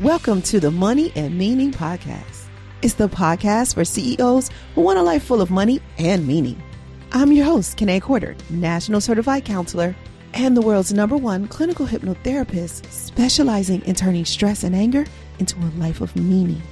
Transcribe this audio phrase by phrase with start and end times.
[0.00, 2.46] Welcome to the Money and Meaning Podcast.
[2.80, 6.62] It's the podcast for CEOs who want a life full of money and meaning.
[7.12, 9.94] I'm your host, Kene Quarter, National Certified Counselor
[10.32, 15.04] and the world's number one clinical hypnotherapist specializing in turning stress and anger
[15.38, 16.62] into a life of meaning.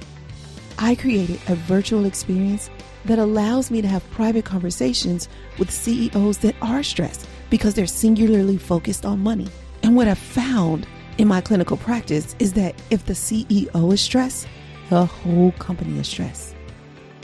[0.79, 2.71] I created a virtual experience
[3.05, 8.57] that allows me to have private conversations with CEOs that are stressed because they're singularly
[8.57, 9.49] focused on money.
[9.83, 10.87] And what I've found
[11.19, 14.47] in my clinical practice is that if the CEO is stressed,
[14.89, 16.55] the whole company is stressed.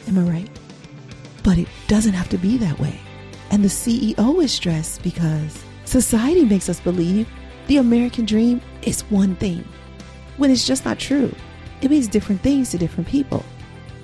[0.10, 0.60] Am I right?
[1.44, 3.00] But it doesn't have to be that way.
[3.52, 7.26] And the CEO is stressed because society makes us believe
[7.68, 9.66] the American dream is one thing,
[10.36, 11.34] when it's just not true.
[11.82, 13.46] It means different things to different people.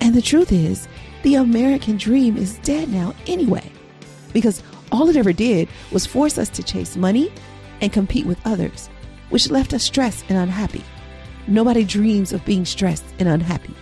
[0.00, 0.88] And the truth is,
[1.22, 3.70] the American dream is dead now anyway,
[4.32, 7.30] because all it ever did was force us to chase money
[7.82, 8.88] and compete with others
[9.32, 10.84] which left us stressed and unhappy.
[11.46, 13.74] Nobody dreams of being stressed and unhappy.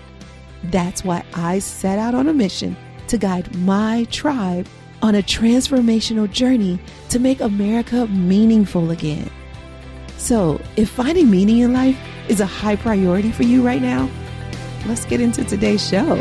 [0.64, 2.76] That's why I set out on a mission
[3.08, 4.68] to guide my tribe
[5.02, 6.78] on a transformational journey
[7.08, 9.28] to make America meaningful again.
[10.18, 14.08] So, if finding meaning in life is a high priority for you right now,
[14.86, 16.20] let's get into today's show.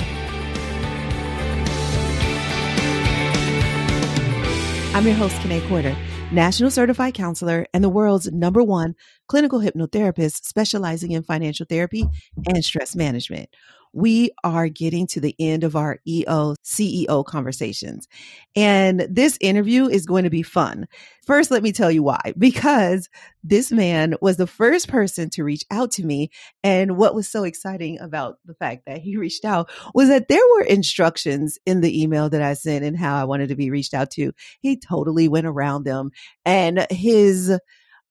[4.96, 5.96] I'm your host, Kene Quarter
[6.32, 8.96] national certified counselor, and the world's number one
[9.28, 12.06] clinical hypnotherapist specializing in financial therapy
[12.48, 13.50] and stress management
[13.94, 18.08] we are getting to the end of our EO CEO conversations.
[18.56, 20.88] And this interview is going to be fun.
[21.26, 22.34] First, let me tell you why.
[22.38, 23.10] Because
[23.44, 26.30] this man was the first person to reach out to me.
[26.64, 30.46] And what was so exciting about the fact that he reached out was that there
[30.56, 33.94] were instructions in the email that I sent and how I wanted to be reached
[33.94, 34.34] out to.
[34.60, 36.12] He totally went around them.
[36.46, 37.58] And his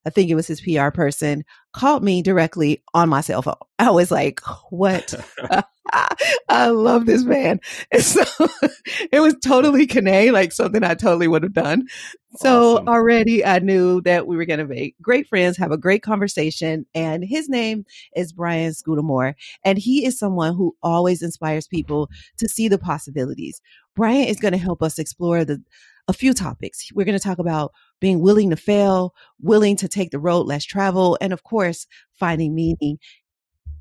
[0.06, 3.54] I think it was his PR person, called me directly on my cell phone.
[3.78, 5.14] I was like, what?
[6.48, 7.60] I love this man.
[7.90, 8.24] And so
[9.12, 11.86] it was totally Kene, like something I totally would have done.
[12.36, 12.88] So awesome.
[12.88, 16.86] already I knew that we were going to be great friends, have a great conversation.
[16.94, 19.34] And his name is Brian Scudamore.
[19.64, 23.60] And he is someone who always inspires people to see the possibilities.
[23.96, 25.62] Brian is going to help us explore the
[26.06, 26.88] a few topics.
[26.94, 30.64] We're going to talk about being willing to fail, willing to take the road less
[30.64, 31.86] traveled, and of course,
[32.18, 32.98] finding meaning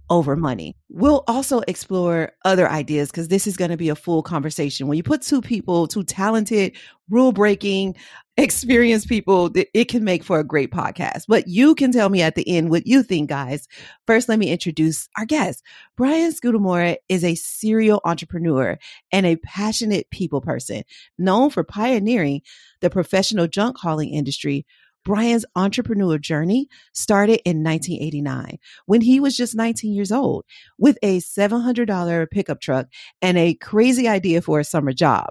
[0.10, 0.76] over money.
[0.90, 4.88] We'll also explore other ideas because this is going to be a full conversation.
[4.88, 6.76] When you put two people, two talented,
[7.10, 7.96] rule breaking,
[8.38, 11.24] experienced people, it can make for a great podcast.
[11.28, 13.68] But you can tell me at the end what you think, guys.
[14.06, 15.64] First, let me introduce our guest.
[15.96, 18.78] Brian Scudamore is a serial entrepreneur
[19.12, 20.84] and a passionate people person
[21.18, 22.42] known for pioneering
[22.82, 24.66] the professional junk hauling industry
[25.08, 28.58] Brian's entrepreneur journey started in 1989
[28.88, 30.44] when he was just 19 years old
[30.78, 32.88] with a $700 pickup truck
[33.22, 35.28] and a crazy idea for a summer job.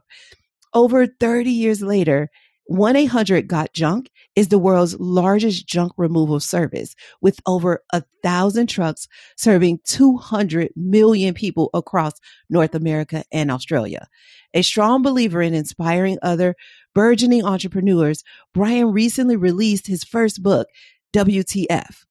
[0.72, 2.30] Over 30 years later,
[2.66, 8.66] 1 800 Got Junk is the world's largest junk removal service with over a thousand
[8.66, 9.06] trucks
[9.36, 12.14] serving 200 million people across
[12.50, 14.08] North America and Australia.
[14.54, 16.56] A strong believer in inspiring other
[16.94, 20.68] burgeoning entrepreneurs, Brian recently released his first book,
[21.14, 22.04] WTF.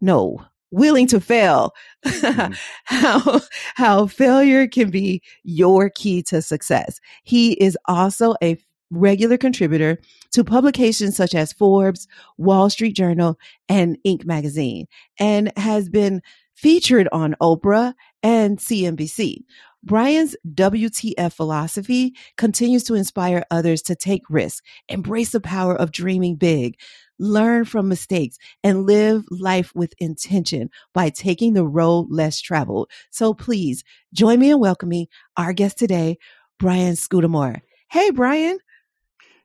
[0.00, 0.38] No,
[0.70, 1.72] willing to fail.
[2.04, 2.52] Mm-hmm.
[2.84, 3.40] how,
[3.74, 7.00] how failure can be your key to success.
[7.22, 8.58] He is also a
[8.90, 9.98] regular contributor
[10.32, 12.06] to publications such as Forbes,
[12.38, 14.24] Wall Street Journal, and Inc.
[14.24, 14.86] magazine,
[15.18, 16.22] and has been
[16.54, 19.44] featured on Oprah and CNBC.
[19.82, 26.36] Brian's WTF philosophy continues to inspire others to take risks, embrace the power of dreaming
[26.36, 26.78] big,
[27.18, 32.90] learn from mistakes, and live life with intention by taking the road less traveled.
[33.10, 33.84] So please
[34.14, 35.06] join me in welcoming
[35.36, 36.16] our guest today,
[36.58, 37.60] Brian Scudamore.
[37.90, 38.58] Hey, Brian.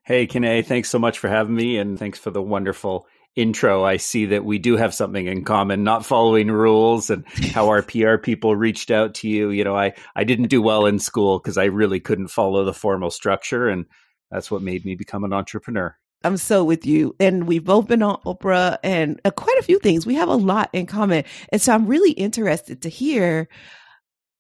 [0.10, 3.84] Hey, Kene, thanks so much for having me and thanks for the wonderful intro.
[3.84, 7.84] I see that we do have something in common, not following rules and how our
[7.88, 9.52] PR people reached out to you.
[9.52, 12.74] You know, I, I didn't do well in school because I really couldn't follow the
[12.74, 13.70] formal structure.
[13.70, 13.86] And
[14.32, 15.96] that's what made me become an entrepreneur.
[16.24, 17.16] I'm so with you.
[17.20, 20.08] And we've both been on Oprah and uh, quite a few things.
[20.08, 21.24] We have a lot in common.
[21.50, 23.48] And so I'm really interested to hear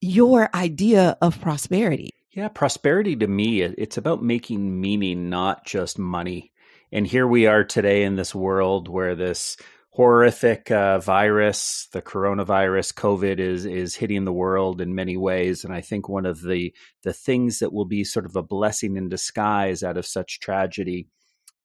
[0.01, 2.15] your idea of prosperity.
[2.39, 6.53] Yeah, prosperity to me, it's about making meaning, not just money.
[6.89, 9.57] And here we are today in this world where this
[9.89, 15.65] horrific uh, virus, the coronavirus, COVID, is is hitting the world in many ways.
[15.65, 18.95] And I think one of the the things that will be sort of a blessing
[18.95, 21.09] in disguise out of such tragedy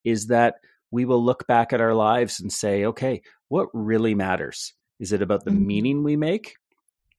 [0.02, 0.56] is that
[0.90, 4.74] we will look back at our lives and say, okay, what really matters?
[4.98, 5.66] Is it about the mm-hmm.
[5.68, 6.56] meaning we make?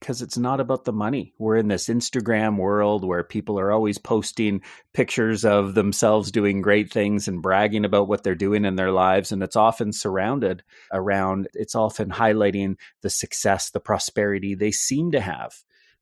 [0.00, 1.32] Because it's not about the money.
[1.38, 4.62] We're in this Instagram world where people are always posting
[4.92, 9.32] pictures of themselves doing great things and bragging about what they're doing in their lives.
[9.32, 10.62] And it's often surrounded
[10.92, 15.54] around, it's often highlighting the success, the prosperity they seem to have.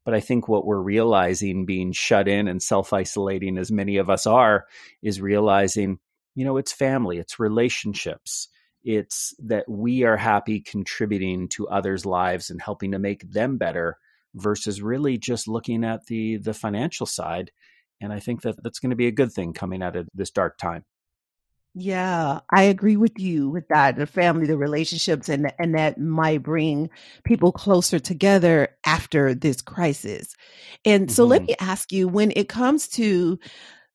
[0.05, 4.11] But I think what we're realizing, being shut in and self isolating as many of
[4.11, 4.67] us are,
[5.03, 5.99] is realizing,
[6.35, 8.49] you know, it's family, it's relationships
[8.85, 13.99] it's that we are happy contributing to others' lives and helping to make them better
[14.35, 17.51] versus really just looking at the the financial side.
[18.01, 20.31] And I think that that's going to be a good thing coming out of this
[20.31, 20.85] dark time.
[21.77, 23.97] Yeah, I agree with you with that.
[23.97, 26.89] The family, the relationships, and and that might bring
[27.25, 30.37] people closer together after this crisis.
[30.85, 31.31] And so, mm-hmm.
[31.31, 33.41] let me ask you: when it comes to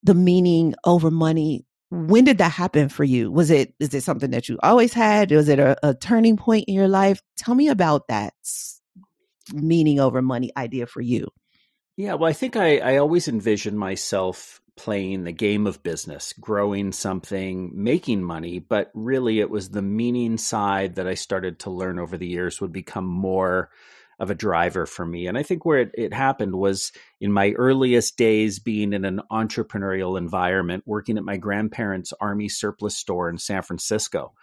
[0.04, 3.32] the meaning over money, when did that happen for you?
[3.32, 5.32] Was it is it something that you always had?
[5.32, 7.22] Was it a, a turning point in your life?
[7.38, 8.34] Tell me about that
[9.54, 11.28] meaning over money idea for you.
[11.98, 16.94] Yeah well i think i, I always envisioned myself playing the game of business growing
[16.94, 22.00] something making money but really it was the meaning side that i started to learn
[22.00, 23.70] over the years would become more
[24.20, 25.28] of a driver for me.
[25.28, 29.22] And I think where it, it happened was in my earliest days being in an
[29.32, 34.34] entrepreneurial environment, working at my grandparents' army surplus store in San Francisco.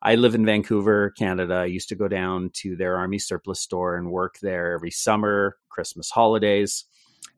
[0.00, 1.54] I live in Vancouver, Canada.
[1.54, 5.56] I used to go down to their army surplus store and work there every summer,
[5.68, 6.84] Christmas holidays.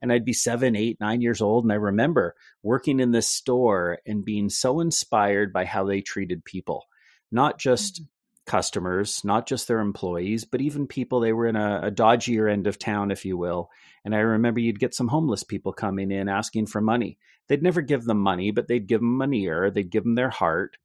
[0.03, 1.65] And I'd be seven, eight, nine years old.
[1.65, 6.45] And I remember working in this store and being so inspired by how they treated
[6.45, 6.85] people,
[7.31, 8.16] not just mm-hmm
[8.47, 11.21] customers, not just their employees, but even people.
[11.21, 13.71] They were in a, a, dodgier end of town, if you will.
[14.05, 17.19] And I remember you'd get some homeless people coming in asking for money.
[17.49, 20.31] They'd never give them money, but they'd give them an ear, they'd give them their
[20.31, 20.77] heart,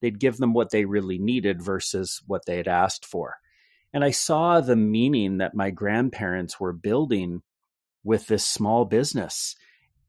[0.00, 3.36] they'd give them what they really needed versus what they had asked for.
[3.92, 7.42] And I saw the meaning that my grandparents were building
[8.04, 9.56] with this small business.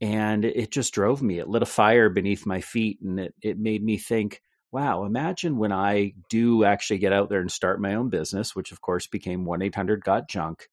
[0.00, 1.38] And it just drove me.
[1.38, 5.56] It lit a fire beneath my feet and it, it made me think, wow, imagine
[5.56, 9.06] when I do actually get out there and start my own business, which of course
[9.06, 10.68] became 1 800 Got Junk,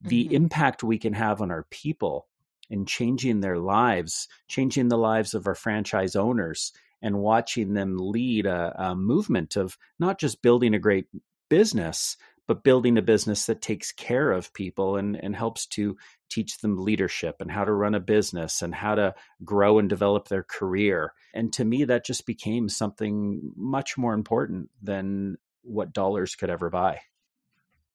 [0.00, 0.34] the mm-hmm.
[0.34, 2.26] impact we can have on our people
[2.70, 6.72] and changing their lives, changing the lives of our franchise owners,
[7.02, 11.06] and watching them lead a, a movement of not just building a great
[11.48, 12.16] business,
[12.46, 15.96] but building a business that takes care of people and, and helps to
[16.30, 19.14] teach them leadership and how to run a business and how to
[19.44, 21.12] grow and develop their career.
[21.34, 26.70] And to me, that just became something much more important than what dollars could ever
[26.70, 27.00] buy.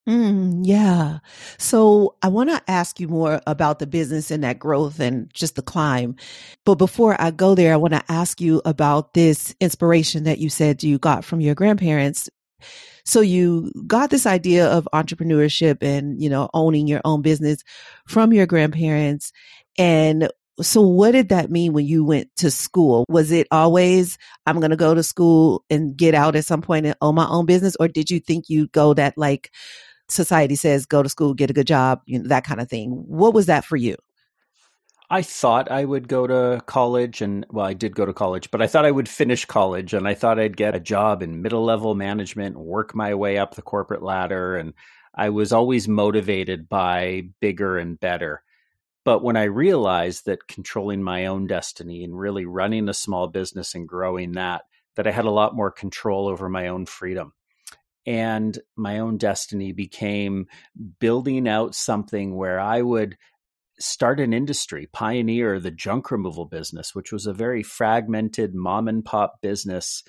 [0.07, 1.19] Mm, yeah.
[1.59, 5.55] So I want to ask you more about the business and that growth and just
[5.55, 6.15] the climb.
[6.65, 10.49] But before I go there, I want to ask you about this inspiration that you
[10.49, 12.29] said you got from your grandparents
[13.05, 17.63] so you got this idea of entrepreneurship and, you know, owning your own business
[18.07, 19.31] from your grandparents.
[19.77, 20.29] And
[20.61, 23.05] so what did that mean when you went to school?
[23.09, 26.85] Was it always, I'm going to go to school and get out at some point
[26.85, 27.75] and own my own business?
[27.79, 29.51] Or did you think you'd go that like
[30.09, 32.91] society says, go to school, get a good job, you know, that kind of thing?
[32.91, 33.95] What was that for you?
[35.11, 38.61] I thought I would go to college and well I did go to college but
[38.61, 41.65] I thought I would finish college and I thought I'd get a job in middle
[41.65, 44.73] level management work my way up the corporate ladder and
[45.13, 48.41] I was always motivated by bigger and better.
[49.03, 53.75] But when I realized that controlling my own destiny and really running a small business
[53.75, 54.61] and growing that
[54.95, 57.33] that I had a lot more control over my own freedom.
[58.05, 60.47] And my own destiny became
[60.99, 63.17] building out something where I would
[63.81, 69.03] start an industry, pioneer the junk removal business, which was a very fragmented mom and
[69.03, 70.03] pop business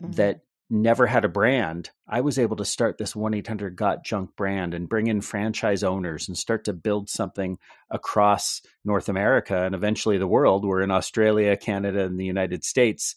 [0.00, 0.12] mm-hmm.
[0.12, 0.40] that
[0.72, 1.90] never had a brand.
[2.08, 5.84] I was able to start this 1 800 Got Junk brand and bring in franchise
[5.84, 7.58] owners and start to build something
[7.90, 10.64] across North America and eventually the world.
[10.64, 13.14] We're in Australia, Canada, and the United States.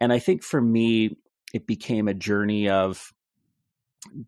[0.00, 1.16] And I think for me,
[1.54, 3.12] it became a journey of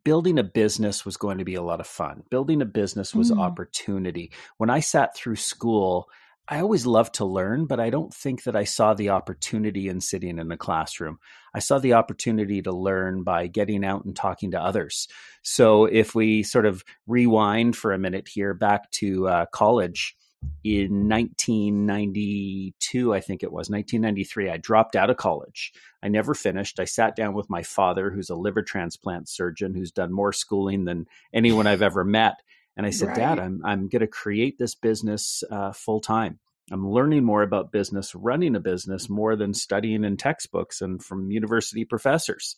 [0.05, 2.23] building a business was going to be a lot of fun.
[2.31, 3.41] Building a business was mm.
[3.41, 4.31] opportunity.
[4.57, 6.09] When I sat through school,
[6.47, 10.01] I always loved to learn, but I don't think that I saw the opportunity in
[10.01, 11.19] sitting in a classroom.
[11.55, 15.09] I saw the opportunity to learn by getting out and talking to others.
[15.43, 20.17] So if we sort of rewind for a minute here back to uh, college,
[20.65, 25.73] in 1992, I think it was 1993, I dropped out of college.
[26.03, 26.81] I never finished.
[26.81, 30.85] I sat down with my father, who's a liver transplant surgeon, who's done more schooling
[30.85, 32.41] than anyone I've ever met.
[32.77, 33.17] And I said, right.
[33.17, 36.39] Dad, I'm, I'm going to create this business uh, full time.
[36.71, 41.31] I'm learning more about business, running a business more than studying in textbooks and from
[41.31, 42.57] university professors.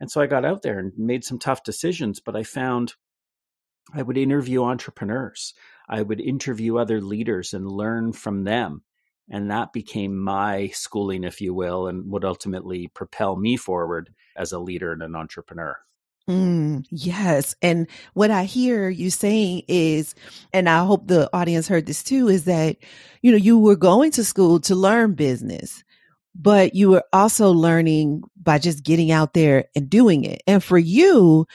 [0.00, 2.94] And so I got out there and made some tough decisions, but I found
[3.92, 5.54] I would interview entrepreneurs.
[5.88, 8.82] I would interview other leaders and learn from them.
[9.28, 14.52] And that became my schooling, if you will, and would ultimately propel me forward as
[14.52, 15.76] a leader and an entrepreneur.
[16.28, 17.54] Mm, yes.
[17.62, 20.14] And what I hear you saying is,
[20.52, 22.76] and I hope the audience heard this too, is that,
[23.22, 25.84] you know, you were going to school to learn business,
[26.34, 30.42] but you were also learning by just getting out there and doing it.
[30.48, 31.46] And for you,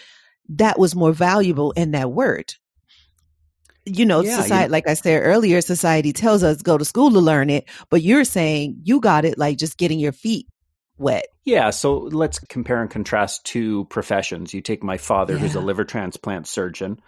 [0.51, 2.53] that was more valuable in that word.
[3.85, 7.11] You know, yeah, society, you- like I said earlier, society tells us go to school
[7.11, 10.47] to learn it, but you're saying you got it like just getting your feet
[10.97, 11.25] wet.
[11.45, 14.53] Yeah, so let's compare and contrast two professions.
[14.53, 15.39] You take my father, yeah.
[15.39, 17.01] who's a liver transplant surgeon.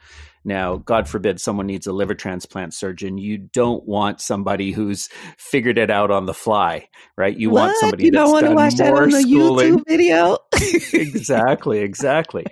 [0.45, 3.17] Now, God forbid someone needs a liver transplant surgeon.
[3.17, 5.07] You don't want somebody who's
[5.37, 7.37] figured it out on the fly, right?
[7.37, 7.61] You what?
[7.61, 9.77] want somebody you don't want to watch that on the schooling.
[9.77, 10.37] YouTube video.
[10.93, 12.45] exactly, exactly.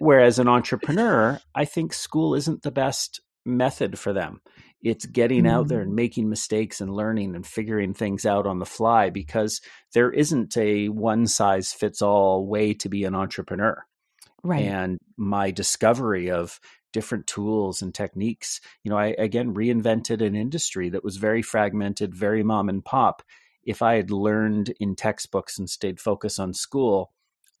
[0.00, 4.40] Whereas an entrepreneur, I think school isn't the best method for them.
[4.82, 5.54] It's getting mm-hmm.
[5.54, 5.96] out there and mm.
[5.96, 9.60] making mistakes and learning and figuring things out on the fly because
[9.92, 13.84] there isn't a one size fits all way to be an entrepreneur.
[14.42, 14.62] Right.
[14.62, 16.58] And my discovery of
[16.94, 22.14] different tools and techniques, you know, I again reinvented an industry that was very fragmented,
[22.14, 23.22] very mom and pop.
[23.62, 27.12] If I had learned in textbooks and stayed focused on school,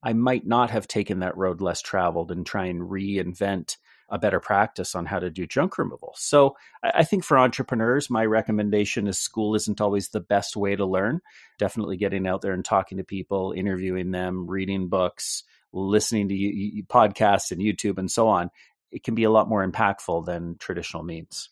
[0.02, 3.76] I might not have taken that road less traveled and try and reinvent
[4.08, 6.14] a better practice on how to do junk removal.
[6.16, 10.84] So I think for entrepreneurs, my recommendation is school isn't always the best way to
[10.84, 11.20] learn.
[11.58, 17.52] Definitely getting out there and talking to people, interviewing them, reading books, listening to podcasts
[17.52, 18.50] and YouTube and so on.
[18.90, 21.50] It can be a lot more impactful than traditional means.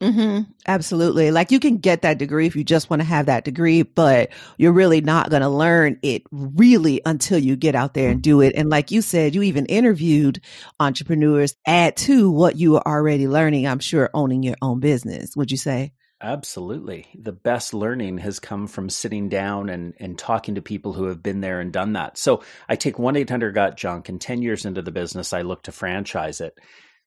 [0.00, 0.52] Mm-hmm.
[0.66, 1.32] Absolutely.
[1.32, 4.30] Like you can get that degree if you just want to have that degree, but
[4.56, 8.40] you're really not going to learn it really until you get out there and do
[8.40, 8.54] it.
[8.54, 10.40] And like you said, you even interviewed
[10.78, 13.66] entrepreneurs, add to what you were already learning.
[13.66, 15.34] I'm sure owning your own business.
[15.34, 15.92] Would you say?
[16.20, 17.06] Absolutely.
[17.16, 21.22] The best learning has come from sitting down and, and talking to people who have
[21.22, 22.18] been there and done that.
[22.18, 25.62] So I take 1 800 Got Junk, and 10 years into the business, I look
[25.64, 26.58] to franchise it.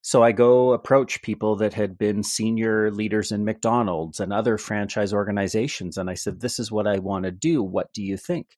[0.02, 5.14] So I go approach people that had been senior leaders in McDonald's and other franchise
[5.14, 5.98] organizations.
[5.98, 7.62] And I said, This is what I want to do.
[7.62, 8.58] What do you think?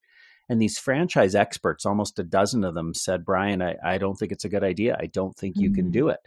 [0.50, 4.32] And these franchise experts, almost a dozen of them, said, Brian, I, I don't think
[4.32, 4.98] it's a good idea.
[5.00, 5.76] I don't think you mm-hmm.
[5.76, 6.20] can do it.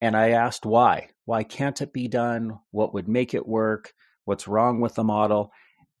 [0.00, 1.08] And I asked why.
[1.24, 2.58] Why can't it be done?
[2.70, 3.92] What would make it work?
[4.24, 5.52] What's wrong with the model?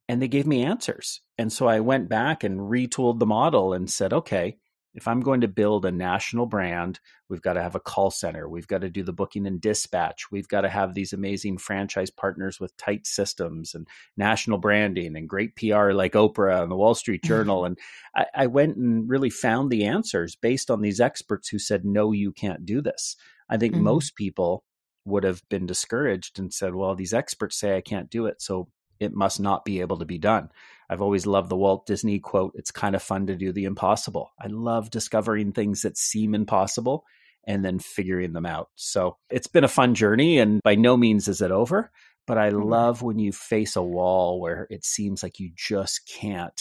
[0.08, 1.20] And they gave me answers.
[1.38, 4.58] And so I went back and retooled the model and said, okay,
[4.94, 8.48] if I'm going to build a national brand, we've got to have a call center.
[8.48, 10.30] We've got to do the booking and dispatch.
[10.30, 15.28] We've got to have these amazing franchise partners with tight systems and national branding and
[15.28, 17.64] great PR like Oprah and the Wall Street Journal.
[17.64, 17.76] and
[18.14, 22.12] I, I, went and really found the answers based on these experts who said, no,
[22.12, 23.16] you can't do this.
[23.48, 23.84] I think mm-hmm.
[23.84, 24.64] most people
[25.04, 28.40] would have been discouraged and said, well, these experts say I can't do it.
[28.40, 28.68] So
[29.00, 30.50] it must not be able to be done.
[30.88, 34.32] I've always loved the Walt Disney quote it's kind of fun to do the impossible.
[34.40, 37.04] I love discovering things that seem impossible
[37.46, 38.68] and then figuring them out.
[38.74, 41.90] So it's been a fun journey, and by no means is it over.
[42.26, 42.68] But I mm-hmm.
[42.68, 46.58] love when you face a wall where it seems like you just can't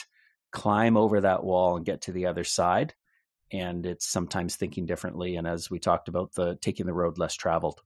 [0.51, 2.93] climb over that wall and get to the other side.
[3.51, 5.35] And it's sometimes thinking differently.
[5.35, 7.81] And as we talked about, the taking the road less traveled.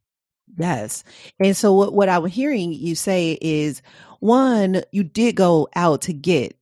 [0.55, 1.03] Yes.
[1.39, 3.81] And so what, what I'm hearing you say is
[4.19, 6.55] one, you did go out to get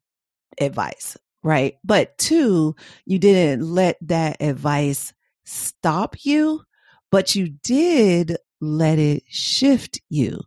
[0.60, 1.78] advice, right?
[1.84, 2.76] But two,
[3.06, 5.14] you didn't let that advice
[5.46, 6.64] stop you,
[7.12, 10.42] but you did let it shift you,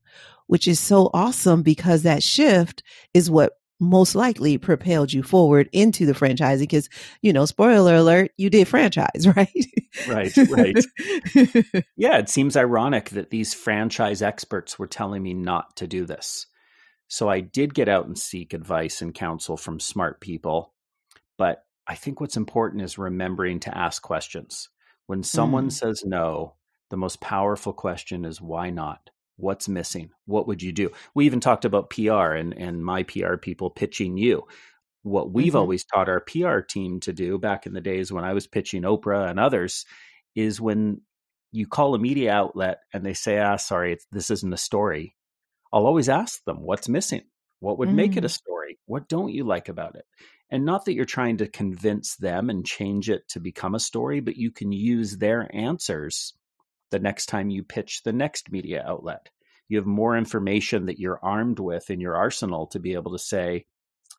[0.47, 2.83] which is so awesome because that shift
[3.15, 6.89] is what most likely propelled you forward into the franchising because
[7.23, 9.67] you know spoiler alert you did franchise right?
[10.09, 11.85] Right right.
[11.97, 16.47] Yeah it seems ironic that these franchise experts were telling me not to do this.
[17.09, 20.75] So i did get out and seek advice and counsel from smart people
[21.37, 24.69] but i think what's important is remembering to ask questions.
[25.07, 25.73] When someone mm.
[25.73, 26.55] says no
[26.91, 30.11] the most powerful question is why not What's missing?
[30.27, 30.91] What would you do?
[31.15, 34.43] We even talked about PR and, and my PR people pitching you.
[35.03, 35.59] What we've mm-hmm.
[35.59, 38.83] always taught our PR team to do back in the days when I was pitching
[38.83, 39.87] Oprah and others
[40.35, 41.03] is when
[41.53, 45.15] you call a media outlet and they say, ah, sorry, this isn't a story.
[45.73, 47.23] I'll always ask them, what's missing?
[47.61, 47.97] What would mm-hmm.
[47.97, 48.33] make it a mm.
[48.33, 48.79] story?
[48.87, 50.05] What don't you like about it?
[50.51, 54.19] And not that you're trying to convince them and change it to become a story,
[54.19, 56.35] but you can use their answers
[56.91, 59.29] the next time you pitch the next media outlet.
[59.69, 63.19] You have more information that you're armed with in your arsenal to be able to
[63.19, 63.67] say,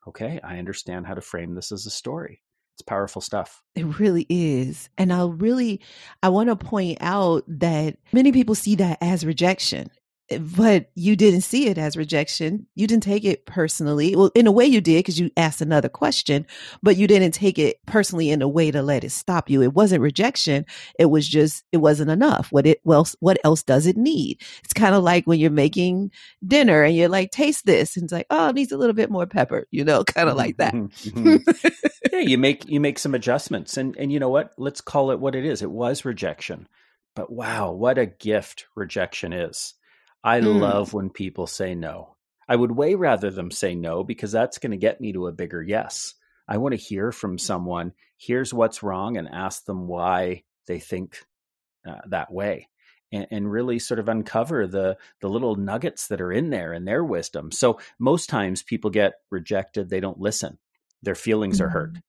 [0.07, 2.43] okay, I understand how to frame this as a story.
[2.75, 3.61] It's powerful stuff.
[3.75, 4.89] It really is.
[4.97, 5.81] And I really
[6.23, 9.89] I want to point out that many people see that as rejection
[10.37, 12.67] but you didn't see it as rejection.
[12.75, 14.15] You didn't take it personally.
[14.15, 16.45] Well, in a way you did because you asked another question,
[16.83, 19.63] but you didn't take it personally in a way to let it stop you.
[19.63, 20.65] It wasn't rejection.
[20.99, 22.51] It was just, it wasn't enough.
[22.51, 24.41] What it, well, what else does it need?
[24.63, 26.11] It's kind of like when you're making
[26.45, 27.95] dinner and you're like, taste this.
[27.95, 30.37] And it's like, oh, it needs a little bit more pepper, you know, kind of
[30.37, 30.73] like that.
[30.73, 31.27] Mm-hmm.
[31.27, 31.69] mm-hmm.
[32.13, 32.19] yeah.
[32.19, 34.53] You make, you make some adjustments and, and you know what?
[34.57, 35.63] Let's call it what it is.
[35.63, 36.67] It was rejection,
[37.15, 39.73] but wow, what a gift rejection is
[40.23, 40.59] I mm.
[40.59, 42.15] love when people say no.
[42.47, 45.31] I would way rather them say no because that's going to get me to a
[45.31, 46.15] bigger yes.
[46.47, 51.23] I want to hear from someone, here's what's wrong, and ask them why they think
[51.87, 52.67] uh, that way.
[53.11, 56.87] And, and, really sort of uncover the the little nuggets that are in there and
[56.87, 57.51] their wisdom.
[57.51, 60.59] So most times people get rejected, they don't listen.
[61.01, 61.65] Their feelings mm-hmm.
[61.65, 61.93] are hurt.
[61.93, 62.01] Mm.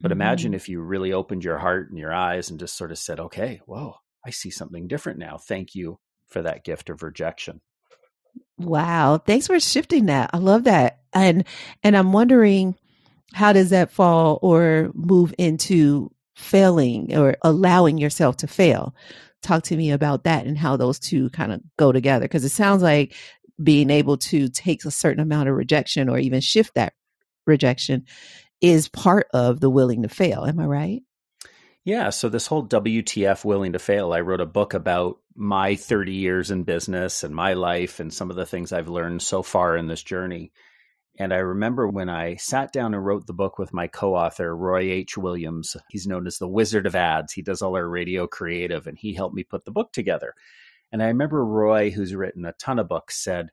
[0.00, 0.20] But mm-hmm.
[0.20, 3.18] imagine if you really opened your heart and your eyes and just sort of said,
[3.18, 5.38] "Okay, whoa, I see something different now.
[5.38, 5.98] Thank you
[6.34, 7.62] for that gift of rejection.
[8.58, 9.18] Wow.
[9.18, 10.30] Thanks for shifting that.
[10.32, 10.98] I love that.
[11.12, 11.44] And
[11.82, 12.76] and I'm wondering
[13.32, 18.94] how does that fall or move into failing or allowing yourself to fail?
[19.42, 22.50] Talk to me about that and how those two kind of go together because it
[22.50, 23.14] sounds like
[23.62, 26.94] being able to take a certain amount of rejection or even shift that
[27.46, 28.04] rejection
[28.60, 30.44] is part of the willing to fail.
[30.44, 31.02] Am I right?
[31.84, 32.10] Yeah.
[32.10, 36.50] So, this whole WTF willing to fail, I wrote a book about my 30 years
[36.50, 39.88] in business and my life and some of the things I've learned so far in
[39.88, 40.52] this journey.
[41.18, 44.56] And I remember when I sat down and wrote the book with my co author,
[44.56, 45.16] Roy H.
[45.16, 45.76] Williams.
[45.88, 47.32] He's known as the Wizard of Ads.
[47.32, 50.34] He does all our radio creative, and he helped me put the book together.
[50.90, 53.50] And I remember Roy, who's written a ton of books, said,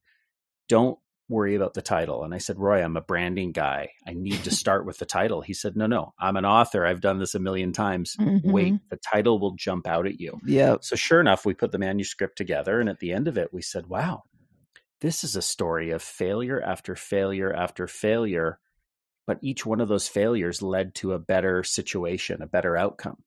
[0.69, 0.97] Don't
[1.31, 2.23] worry about the title.
[2.23, 3.93] And I said, Roy, I'm a branding guy.
[4.05, 5.41] I need to start with the title.
[5.41, 6.85] He said, No, no, I'm an author.
[6.85, 8.15] I've done this a million times.
[8.19, 8.51] Mm-hmm.
[8.51, 10.39] Wait, the title will jump out at you.
[10.45, 10.75] Yeah.
[10.81, 12.79] So sure enough, we put the manuscript together.
[12.79, 14.23] And at the end of it, we said, Wow,
[14.99, 18.59] this is a story of failure after failure after failure.
[19.25, 23.23] But each one of those failures led to a better situation, a better outcome.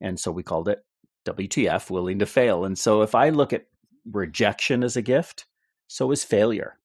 [0.00, 0.84] And so we called it
[1.26, 2.64] WTF, willing to fail.
[2.64, 3.66] And so if I look at
[4.10, 5.46] rejection as a gift,
[5.86, 6.78] so is failure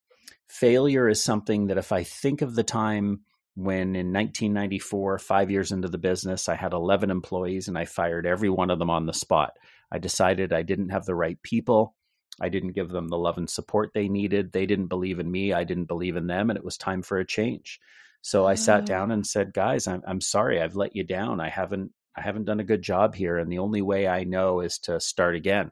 [0.50, 3.22] failure is something that if I think of the time
[3.56, 8.26] when in 1994, five years into the business, I had 11 employees and I fired
[8.26, 9.52] every one of them on the spot.
[9.92, 11.96] I decided I didn't have the right people.
[12.42, 14.52] I didn't give them the love and support they needed.
[14.52, 15.54] They didn't believe in me.
[15.54, 16.50] I didn't believe in them.
[16.50, 17.80] And it was time for a change.
[18.22, 18.86] So I sat mm.
[18.88, 20.60] down and said, guys, I'm, I'm sorry.
[20.60, 21.40] I've let you down.
[21.40, 23.38] I haven't, I haven't done a good job here.
[23.38, 25.72] And the only way I know is to start again.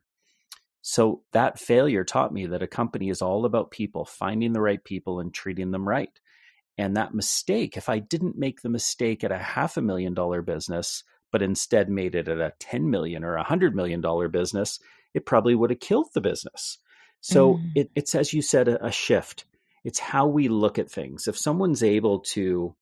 [0.81, 4.83] So that failure taught me that a company is all about people, finding the right
[4.83, 6.19] people and treating them right.
[6.77, 10.41] And that mistake, if I didn't make the mistake at a half a million dollar
[10.41, 14.79] business, but instead made it at a 10 million or a hundred million dollar business,
[15.13, 16.79] it probably would have killed the business.
[17.21, 17.71] So mm.
[17.75, 19.45] it, it's, as you said, a, a shift.
[19.83, 21.27] It's how we look at things.
[21.27, 22.75] If someone's able to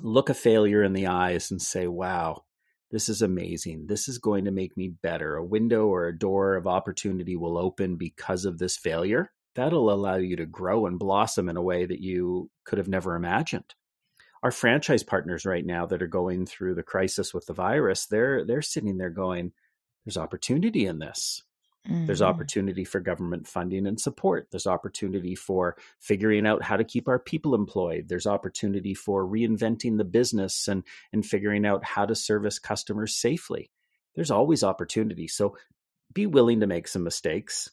[0.00, 2.44] look a failure in the eyes and say, wow,
[2.90, 3.86] this is amazing.
[3.86, 5.36] This is going to make me better.
[5.36, 9.30] A window or a door of opportunity will open because of this failure.
[9.54, 13.14] That'll allow you to grow and blossom in a way that you could have never
[13.14, 13.74] imagined.
[14.42, 18.44] Our franchise partners right now that are going through the crisis with the virus, they're
[18.44, 19.52] they're sitting there going,
[20.04, 21.42] there's opportunity in this.
[21.88, 22.06] Mm-hmm.
[22.06, 24.48] There's opportunity for government funding and support.
[24.50, 28.08] There's opportunity for figuring out how to keep our people employed.
[28.08, 33.70] There's opportunity for reinventing the business and, and figuring out how to service customers safely.
[34.14, 35.28] There's always opportunity.
[35.28, 35.56] So
[36.12, 37.70] be willing to make some mistakes.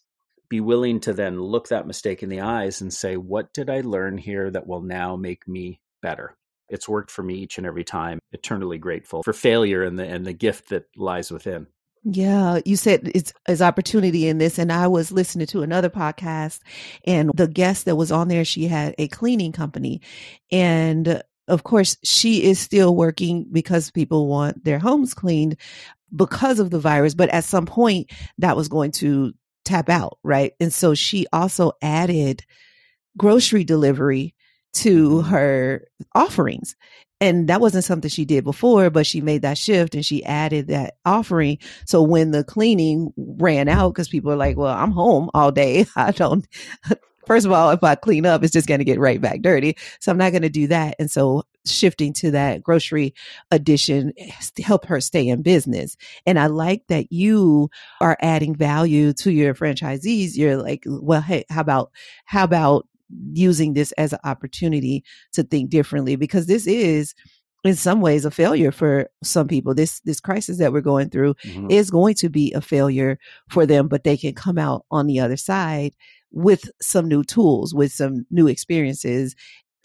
[0.47, 3.81] Be willing to then look that mistake in the eyes and say, what did I
[3.81, 6.37] learn here that will now make me better?
[6.69, 8.19] It's worked for me each and every time.
[8.31, 11.67] Eternally grateful for failure and the and the gift that lies within.
[12.07, 16.59] Yeah, you said it's is opportunity in this, and I was listening to another podcast,
[17.03, 20.01] and the guest that was on there, she had a cleaning company,
[20.51, 25.57] and of course, she is still working because people want their homes cleaned
[26.15, 27.15] because of the virus.
[27.15, 30.53] But at some point, that was going to tap out, right?
[30.59, 32.45] And so she also added
[33.17, 34.35] grocery delivery
[34.73, 35.29] to mm-hmm.
[35.29, 36.75] her offerings
[37.21, 40.67] and that wasn't something she did before, but she made that shift and she added
[40.67, 41.59] that offering.
[41.85, 45.85] So when the cleaning ran out, because people are like, well, I'm home all day.
[45.95, 46.45] I don't,
[47.25, 49.77] first of all, if I clean up, it's just going to get right back dirty.
[49.99, 50.95] So I'm not going to do that.
[50.99, 53.15] And so shifting to that grocery
[53.49, 54.13] addition
[54.61, 55.95] help her stay in business.
[56.25, 57.69] And I like that you
[58.01, 60.35] are adding value to your franchisees.
[60.35, 61.91] You're like, well, hey, how about,
[62.25, 62.87] how about
[63.33, 67.13] using this as an opportunity to think differently because this is
[67.63, 69.73] in some ways a failure for some people.
[69.73, 71.69] This this crisis that we're going through mm-hmm.
[71.69, 73.17] is going to be a failure
[73.49, 75.93] for them, but they can come out on the other side
[76.31, 79.35] with some new tools, with some new experiences,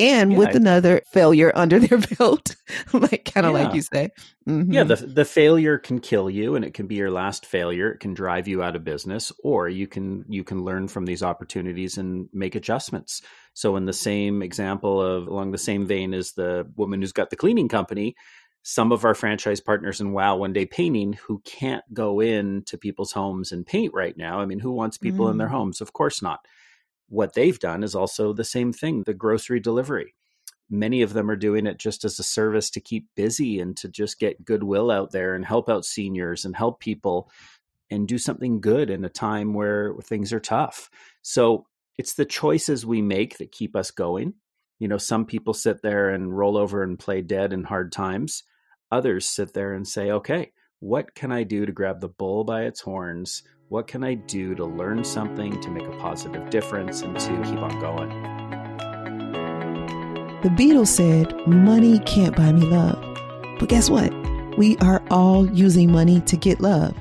[0.00, 2.56] and yeah, with another failure under their belt,
[2.92, 3.64] like kind of yeah.
[3.64, 4.10] like you say.
[4.48, 4.72] Mm-hmm.
[4.72, 7.92] Yeah, the the failure can kill you, and it can be your last failure.
[7.92, 11.22] It can drive you out of business, or you can you can learn from these
[11.22, 13.22] opportunities and make adjustments.
[13.54, 17.30] So, in the same example of along the same vein as the woman who's got
[17.30, 18.16] the cleaning company,
[18.62, 22.78] some of our franchise partners in Wow One Day Painting who can't go in to
[22.78, 24.40] people's homes and paint right now.
[24.40, 25.32] I mean, who wants people mm.
[25.32, 25.52] in their mm.
[25.52, 25.80] homes?
[25.80, 26.40] Of course not.
[27.10, 30.14] What they've done is also the same thing the grocery delivery.
[30.70, 33.88] Many of them are doing it just as a service to keep busy and to
[33.88, 37.28] just get goodwill out there and help out seniors and help people
[37.90, 40.88] and do something good in a time where things are tough.
[41.22, 41.66] So
[41.98, 44.34] it's the choices we make that keep us going.
[44.78, 48.44] You know, some people sit there and roll over and play dead in hard times.
[48.92, 52.62] Others sit there and say, okay, what can I do to grab the bull by
[52.62, 53.42] its horns?
[53.70, 57.60] What can I do to learn something, to make a positive difference, and to keep
[57.60, 58.08] on going?
[60.42, 63.00] The Beatles said, Money can't buy me love.
[63.60, 64.12] But guess what?
[64.58, 66.96] We are all using money to get love.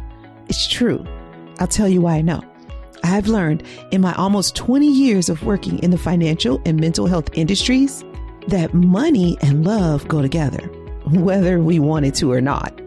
[0.48, 1.04] It's true.
[1.58, 2.44] I'll tell you why I know.
[3.04, 7.32] I've learned in my almost 20 years of working in the financial and mental health
[7.34, 8.04] industries
[8.48, 10.68] that money and love go together,
[11.08, 12.80] whether we wanted to or not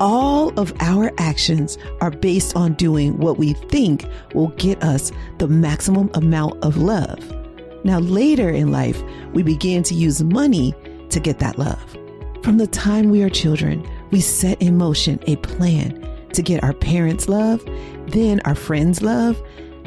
[0.00, 5.48] all of our actions are based on doing what we think will get us the
[5.48, 7.18] maximum amount of love.
[7.84, 10.74] Now, later in life, we begin to use money
[11.10, 11.96] to get that love.
[12.42, 16.72] From the time we are children, we set in motion a plan to get our
[16.72, 17.64] parents' love,
[18.08, 19.40] then our friends' love,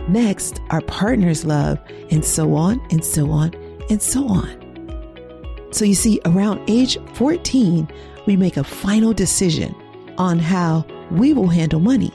[0.07, 3.53] next, our partner's love, and so on and so on
[3.89, 4.57] and so on.
[5.71, 7.87] So, you see, around age 14,
[8.25, 9.75] we make a final decision
[10.19, 12.11] on how we will handle money.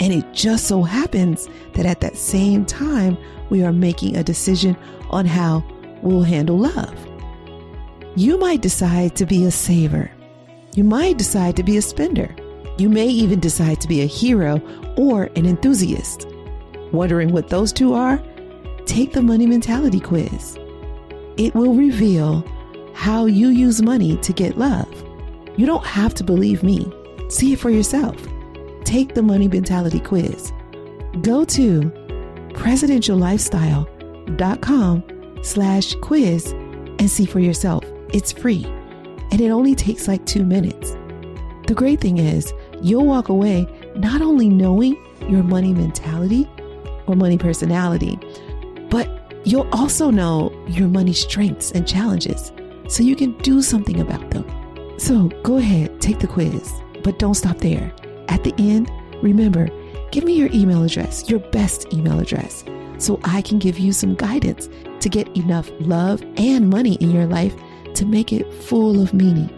[0.00, 3.16] And it just so happens that at that same time,
[3.50, 4.76] we are making a decision
[5.10, 5.64] on how
[6.02, 6.94] we'll handle love.
[8.16, 10.10] You might decide to be a saver.
[10.74, 12.34] You might decide to be a spender.
[12.78, 14.60] You may even decide to be a hero
[14.96, 16.26] or an enthusiast.
[16.90, 18.22] Wondering what those two are?
[18.84, 20.58] Take the money mentality quiz.
[21.36, 22.44] It will reveal
[22.94, 24.88] how you use money to get love.
[25.56, 26.90] You don't have to believe me.
[27.32, 28.14] See it for yourself.
[28.84, 30.52] Take the money mentality quiz.
[31.22, 31.80] Go to
[32.52, 35.02] presidentiallifestyle.com
[35.42, 37.84] slash quiz and see for yourself.
[38.12, 38.66] It's free
[39.30, 40.90] and it only takes like two minutes.
[41.66, 43.66] The great thing is you'll walk away
[43.96, 46.46] not only knowing your money mentality
[47.06, 48.18] or money personality,
[48.90, 49.08] but
[49.46, 52.52] you'll also know your money strengths and challenges
[52.88, 54.44] so you can do something about them.
[54.98, 56.70] So go ahead, take the quiz.
[57.02, 57.92] But don't stop there.
[58.28, 58.88] At the end,
[59.22, 59.68] remember,
[60.10, 62.64] give me your email address, your best email address,
[62.98, 64.68] so I can give you some guidance
[65.00, 67.54] to get enough love and money in your life
[67.94, 69.48] to make it full of meaning.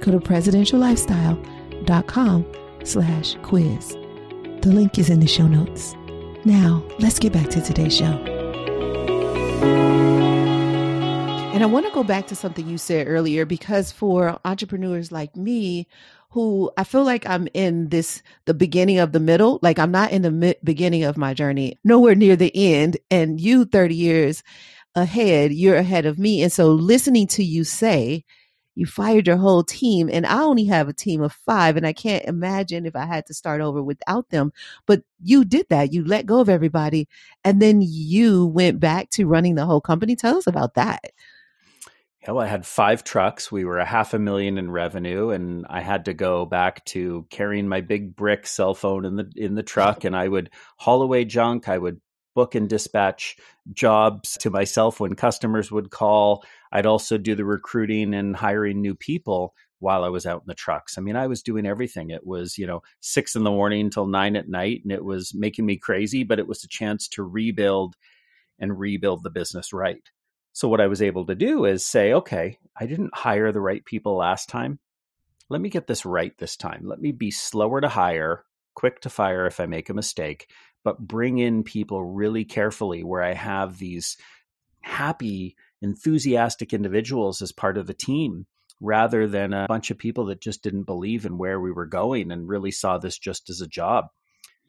[0.00, 2.46] Go to presidentiallifestyle.com
[2.84, 3.96] slash quiz.
[4.62, 5.94] The link is in the show notes.
[6.44, 8.12] Now, let's get back to today's show.
[11.52, 15.36] And I want to go back to something you said earlier because for entrepreneurs like
[15.36, 15.86] me
[16.32, 19.58] who I feel like I'm in this, the beginning of the middle.
[19.62, 22.96] Like I'm not in the mi- beginning of my journey, nowhere near the end.
[23.10, 24.42] And you 30 years
[24.94, 26.42] ahead, you're ahead of me.
[26.42, 28.24] And so listening to you say,
[28.74, 31.92] you fired your whole team and I only have a team of five and I
[31.92, 34.52] can't imagine if I had to start over without them.
[34.86, 35.92] But you did that.
[35.92, 37.08] You let go of everybody
[37.44, 40.16] and then you went back to running the whole company.
[40.16, 41.02] Tell us about that.
[42.26, 43.50] Well, I had five trucks.
[43.50, 47.26] We were a half a million in revenue, and I had to go back to
[47.30, 51.02] carrying my big brick cell phone in the in the truck, and I would haul
[51.02, 51.68] away junk.
[51.68, 52.00] I would
[52.34, 53.36] book and dispatch
[53.72, 56.44] jobs to myself when customers would call.
[56.70, 60.54] I'd also do the recruiting and hiring new people while I was out in the
[60.54, 60.96] trucks.
[60.96, 62.10] I mean, I was doing everything.
[62.10, 65.34] It was, you know, six in the morning until nine at night, and it was
[65.34, 67.96] making me crazy, but it was a chance to rebuild
[68.60, 70.08] and rebuild the business right.
[70.52, 73.84] So, what I was able to do is say, okay, I didn't hire the right
[73.84, 74.78] people last time.
[75.48, 76.82] Let me get this right this time.
[76.84, 80.48] Let me be slower to hire, quick to fire if I make a mistake,
[80.84, 84.16] but bring in people really carefully where I have these
[84.82, 88.46] happy, enthusiastic individuals as part of the team
[88.80, 92.32] rather than a bunch of people that just didn't believe in where we were going
[92.32, 94.06] and really saw this just as a job.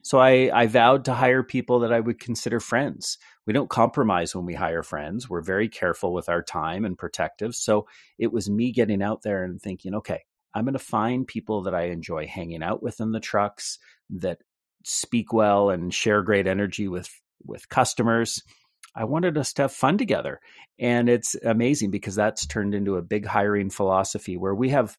[0.04, 3.18] So I, I vowed to hire people that I would consider friends.
[3.48, 5.30] We don't compromise when we hire friends.
[5.30, 7.56] We're very careful with our time and protective.
[7.56, 7.88] So
[8.20, 10.20] it was me getting out there and thinking, okay,
[10.54, 14.40] I'm going to find people that I enjoy hanging out with in the trucks that
[14.86, 17.10] speak well and share great energy with
[17.46, 18.42] with customers.
[18.96, 20.40] I wanted us to have fun together.
[20.80, 24.98] And it's amazing because that's turned into a big hiring philosophy where we have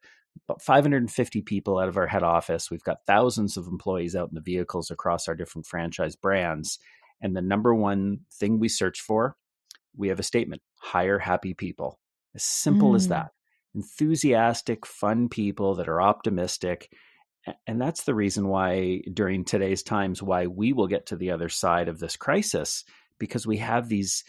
[0.49, 2.71] about 550 people out of our head office.
[2.71, 6.79] We've got thousands of employees out in the vehicles across our different franchise brands.
[7.21, 9.37] And the number one thing we search for,
[9.97, 11.99] we have a statement hire happy people.
[12.35, 12.97] As simple mm.
[12.97, 13.31] as that.
[13.75, 16.91] Enthusiastic, fun people that are optimistic.
[17.67, 21.49] And that's the reason why, during today's times, why we will get to the other
[21.49, 22.85] side of this crisis
[23.19, 24.25] because we have these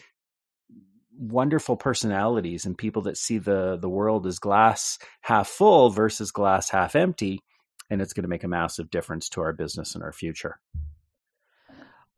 [1.18, 6.70] wonderful personalities and people that see the the world as glass half full versus glass
[6.70, 7.40] half empty
[7.90, 10.58] and it's going to make a massive difference to our business and our future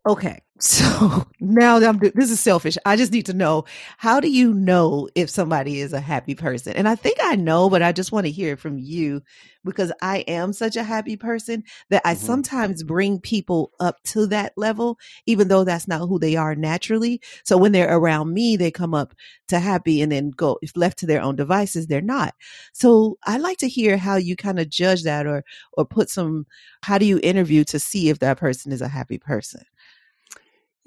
[0.06, 0.42] Okay.
[0.60, 2.76] So now that I'm this is selfish.
[2.84, 3.64] I just need to know
[3.96, 6.72] how do you know if somebody is a happy person?
[6.72, 9.22] And I think I know, but I just want to hear it from you
[9.64, 12.26] because I am such a happy person that I mm-hmm.
[12.26, 17.20] sometimes bring people up to that level, even though that's not who they are naturally.
[17.44, 19.14] So when they're around me, they come up
[19.48, 22.34] to happy and then go, if left to their own devices, they're not.
[22.72, 26.46] So I like to hear how you kind of judge that or, or put some,
[26.82, 29.62] how do you interview to see if that person is a happy person?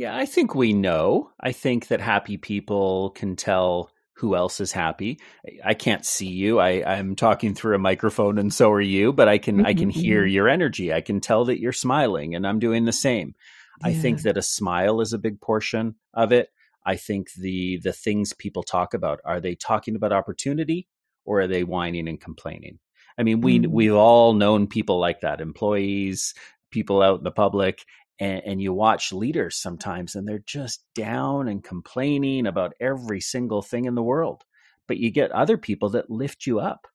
[0.02, 1.30] Yeah, I think we know.
[1.40, 5.20] I think that happy people can tell who else is happy.
[5.64, 6.58] I can't see you.
[6.58, 9.68] I, I'm talking through a microphone and so are you, but I can mm-hmm.
[9.68, 10.34] I can hear mm-hmm.
[10.34, 10.92] your energy.
[10.92, 13.36] I can tell that you're smiling and I'm doing the same.
[13.80, 13.90] Yeah.
[13.90, 16.50] I think that a smile is a big portion of it.
[16.84, 20.88] I think the the things people talk about, are they talking about opportunity
[21.26, 22.80] or are they whining and complaining?
[23.20, 23.72] I mean, we mm-hmm.
[23.72, 26.34] we've all known people like that, employees,
[26.72, 27.86] people out in the public,
[28.22, 33.62] and, and you watch leaders sometimes and they're just down and complaining about every single
[33.62, 34.44] thing in the world.
[34.88, 36.88] But you get other people that lift you up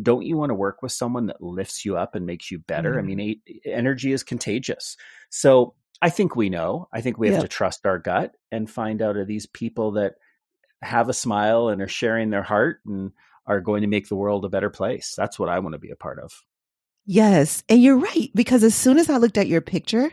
[0.00, 2.94] don't you want to work with someone that lifts you up and makes you better?
[2.94, 2.98] Mm-hmm.
[2.98, 4.96] I mean, energy is contagious.
[5.30, 6.88] So I think we know.
[6.92, 10.14] I think we have to trust our gut and find out are these people that
[10.82, 13.12] have a smile and are sharing their heart and
[13.46, 15.14] are going to make the world a better place.
[15.16, 16.42] That's what I want to be a part of.
[17.06, 17.62] Yes.
[17.68, 18.30] And you're right.
[18.34, 20.10] Because as soon as I looked at your picture,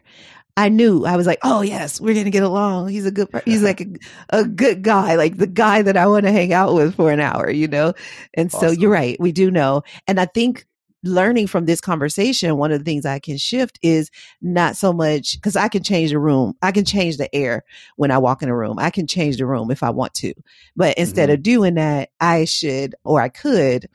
[0.57, 2.89] I knew I was like, oh yes, we're gonna get along.
[2.89, 3.87] He's a good, he's like a,
[4.29, 7.19] a good guy, like the guy that I want to hang out with for an
[7.19, 7.93] hour, you know.
[8.33, 8.69] And awesome.
[8.69, 10.65] so you're right, we do know, and I think
[11.03, 14.11] learning from this conversation, one of the things I can shift is
[14.41, 16.53] not so much because I can change the room.
[16.61, 17.63] I can change the air
[17.95, 18.77] when I walk in a room.
[18.79, 20.33] I can change the room if I want to.
[20.75, 21.35] But instead mm-hmm.
[21.35, 23.89] of doing that, I should or I could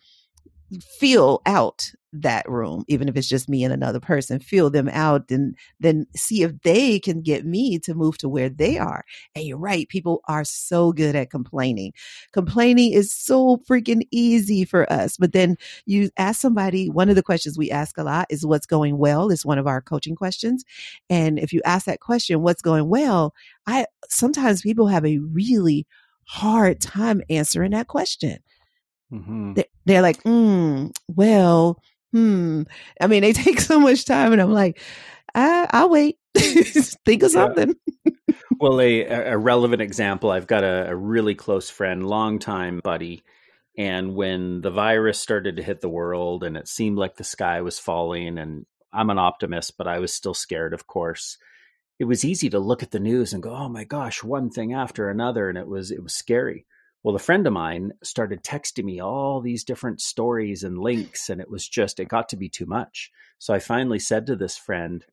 [0.99, 5.31] feel out that room, even if it's just me and another person, feel them out
[5.31, 9.05] and then see if they can get me to move to where they are.
[9.35, 9.88] And you're right.
[9.88, 11.92] People are so good at complaining.
[12.33, 15.16] Complaining is so freaking easy for us.
[15.16, 18.66] But then you ask somebody, one of the questions we ask a lot is what's
[18.66, 20.64] going well is one of our coaching questions.
[21.11, 23.35] And if you ask that question, what's going well?
[23.66, 25.87] I sometimes people have a really
[26.25, 28.38] hard time answering that question.
[29.12, 29.61] Mm-hmm.
[29.85, 31.81] They're like, mm, well,
[32.16, 32.62] hmm.
[33.00, 34.81] I mean, they take so much time, and I'm like,
[35.35, 36.18] I, will wait.
[36.37, 37.74] Think of something.
[38.59, 40.31] well, a, a relevant example.
[40.31, 43.22] I've got a, a really close friend, longtime buddy,
[43.76, 47.61] and when the virus started to hit the world, and it seemed like the sky
[47.61, 51.37] was falling, and I'm an optimist, but I was still scared, of course.
[51.98, 54.72] It was easy to look at the news and go, "Oh my gosh, one thing
[54.72, 56.66] after another," and it was it was scary.
[57.07, 61.40] Well, a friend of mine started texting me all these different stories and links, and
[61.40, 63.12] it was just, it got to be too much.
[63.38, 65.07] So I finally said to this friend,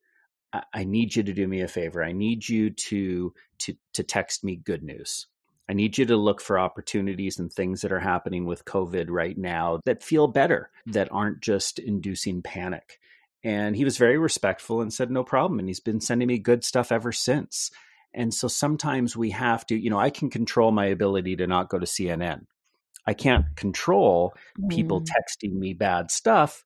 [0.51, 2.03] I, I need you to do me a favor.
[2.03, 5.27] I need you to, to, to text me good news.
[5.69, 9.38] I need you to look for opportunities and things that are happening with COVID right
[9.38, 12.99] now that feel better, that aren't just inducing panic.
[13.43, 15.60] And he was very respectful and said, no problem.
[15.60, 17.69] And he's been sending me good stuff ever since.
[18.13, 21.69] And so sometimes we have to, you know, I can control my ability to not
[21.69, 22.45] go to CNN.
[23.06, 24.34] I can't control
[24.69, 25.08] people mm.
[25.08, 26.63] texting me bad stuff,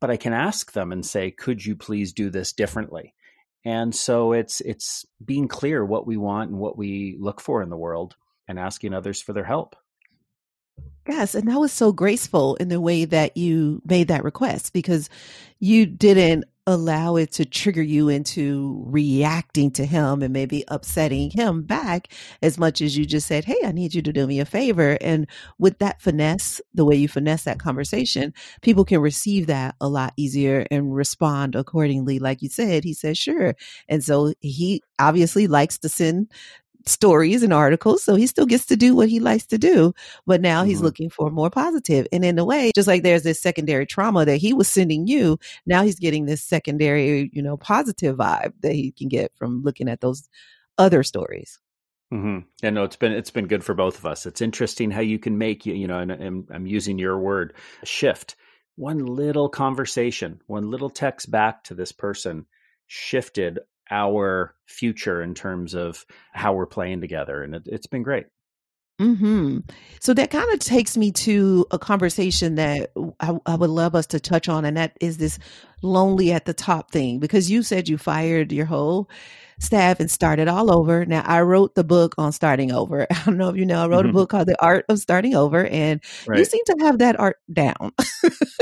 [0.00, 3.14] but I can ask them and say, "Could you please do this differently?"
[3.64, 7.70] And so it's it's being clear what we want and what we look for in
[7.70, 9.76] the world and asking others for their help.
[11.08, 15.08] Yes, and that was so graceful in the way that you made that request because
[15.58, 21.62] you didn't allow it to trigger you into reacting to him and maybe upsetting him
[21.62, 24.44] back as much as you just said, Hey, I need you to do me a
[24.44, 24.98] favor.
[25.00, 25.26] And
[25.58, 30.12] with that finesse, the way you finesse that conversation, people can receive that a lot
[30.18, 32.18] easier and respond accordingly.
[32.18, 33.54] Like you said, he said, sure.
[33.88, 36.30] And so he obviously likes to send
[36.88, 38.02] stories and articles.
[38.02, 39.94] So he still gets to do what he likes to do.
[40.26, 40.86] But now he's mm-hmm.
[40.86, 42.06] looking for more positive.
[42.12, 45.38] And in a way, just like there's this secondary trauma that he was sending you,
[45.66, 49.88] now he's getting this secondary, you know, positive vibe that he can get from looking
[49.88, 50.28] at those
[50.78, 51.58] other stories.
[52.12, 52.38] Mm-hmm.
[52.62, 54.24] Yeah, no, it's been it's been good for both of us.
[54.24, 57.54] It's interesting how you can make you, you know, and, and I'm using your word
[57.84, 58.34] shift.
[58.76, 62.46] One little conversation, one little text back to this person
[62.86, 63.58] shifted
[63.90, 67.42] our future in terms of how we're playing together.
[67.42, 68.26] And it, has been great.
[68.98, 69.58] Hmm.
[70.00, 74.08] So that kind of takes me to a conversation that I, I, would love us
[74.08, 75.38] to touch on, and that is this
[75.82, 77.18] lonely at the top thing.
[77.18, 79.08] Because you said you fired your whole
[79.60, 81.04] staff and started all over.
[81.04, 83.06] Now, I wrote the book on starting over.
[83.10, 84.10] I don't know if you know, I wrote mm-hmm.
[84.10, 86.38] a book called The Art of Starting Over, and right.
[86.38, 87.92] you seem to have that art down.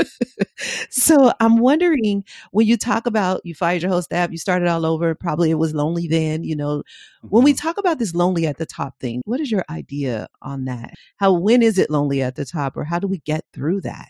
[0.89, 4.85] so I'm wondering when you talk about you fired your whole staff, you started all
[4.85, 6.79] over, probably it was lonely then, you know.
[6.79, 7.27] Mm-hmm.
[7.29, 7.67] When we mm-hmm.
[7.67, 10.93] talk about this lonely at the top thing, what is your idea on that?
[11.17, 14.09] How, when is it lonely at the top, or how do we get through that?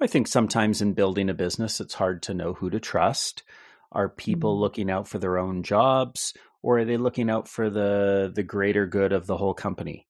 [0.00, 3.42] I think sometimes in building a business, it's hard to know who to trust.
[3.90, 4.62] Are people mm-hmm.
[4.62, 8.86] looking out for their own jobs or are they looking out for the the greater
[8.86, 10.06] good of the whole company?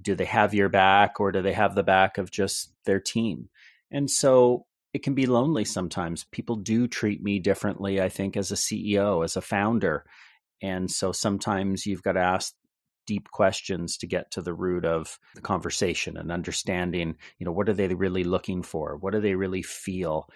[0.00, 3.48] Do they have your back or do they have the back of just their team?
[3.90, 6.24] And so it can be lonely sometimes.
[6.24, 10.04] People do treat me differently, I think, as a CEO, as a founder.
[10.60, 12.54] And so sometimes you've got to ask
[13.06, 17.68] deep questions to get to the root of the conversation and understanding, you know, what
[17.68, 18.96] are they really looking for?
[18.96, 20.28] What do they really feel?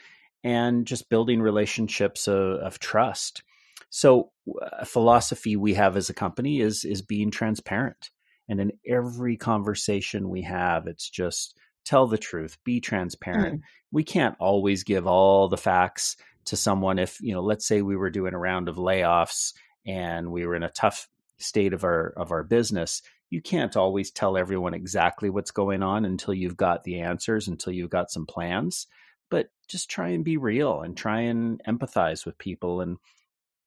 [0.47, 3.43] and just building relationships of, of trust.
[3.91, 4.31] So,
[4.79, 8.11] a philosophy we have as a company is is being transparent,
[8.49, 13.61] and in every conversation we have, it's just tell the truth, be transparent.
[13.61, 13.65] Mm.
[13.91, 16.99] We can't always give all the facts to someone.
[17.01, 19.53] If you know, let's say we were doing a round of layoffs
[19.85, 24.11] and we were in a tough state of our of our business you can't always
[24.11, 28.27] tell everyone exactly what's going on until you've got the answers until you've got some
[28.27, 28.87] plans
[29.31, 32.97] but just try and be real and try and empathize with people and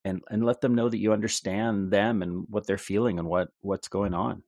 [0.06, 3.50] and and let them know that you understand them and what they're feeling and what
[3.62, 4.44] what's going on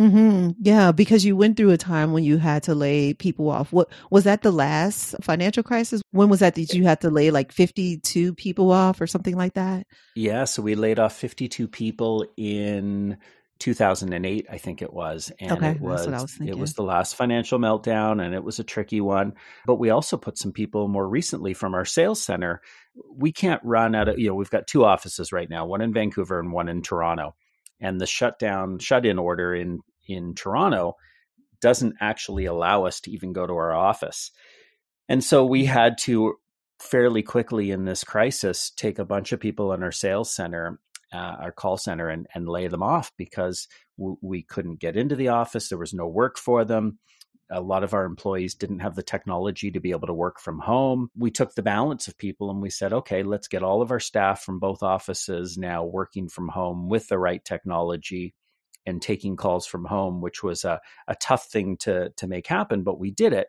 [0.00, 3.70] hmm Yeah, because you went through a time when you had to lay people off.
[3.70, 6.00] What was that the last financial crisis?
[6.12, 9.54] When was that that you had to lay like 52 people off or something like
[9.54, 9.86] that?
[10.14, 13.18] Yeah, so we laid off 52 people in
[13.58, 17.58] 2008 i think it was and okay, it was, was it was the last financial
[17.58, 19.34] meltdown and it was a tricky one
[19.66, 22.62] but we also put some people more recently from our sales center
[23.14, 25.92] we can't run out of you know we've got two offices right now one in
[25.92, 27.34] vancouver and one in toronto
[27.80, 29.80] and the shutdown shut in order in
[30.10, 30.94] in toronto
[31.60, 34.30] doesn't actually allow us to even go to our office
[35.08, 36.34] and so we had to
[36.78, 40.78] fairly quickly in this crisis take a bunch of people in our sales center
[41.12, 43.68] uh, our call center and, and lay them off because
[43.98, 45.68] w- we couldn't get into the office.
[45.68, 46.98] There was no work for them.
[47.50, 50.60] A lot of our employees didn't have the technology to be able to work from
[50.60, 51.10] home.
[51.16, 53.98] We took the balance of people and we said, okay, let's get all of our
[53.98, 58.34] staff from both offices now working from home with the right technology
[58.86, 62.82] and taking calls from home, which was a, a tough thing to, to make happen,
[62.82, 63.48] but we did it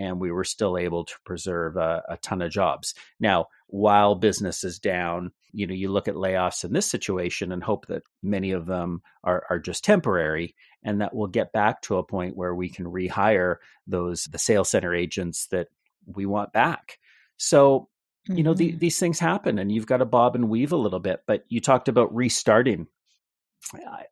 [0.00, 2.94] and we were still able to preserve a, a, ton of jobs.
[3.20, 7.62] Now, while business is down, you know, you look at layoffs in this situation and
[7.62, 11.98] hope that many of them are, are just temporary and that we'll get back to
[11.98, 15.68] a point where we can rehire those the sales center agents that
[16.06, 16.98] we want back.
[17.36, 17.88] So,
[18.28, 18.38] mm-hmm.
[18.38, 18.78] you know, the, mm-hmm.
[18.78, 21.60] these things happen and you've got to bob and weave a little bit, but you
[21.60, 22.86] talked about restarting.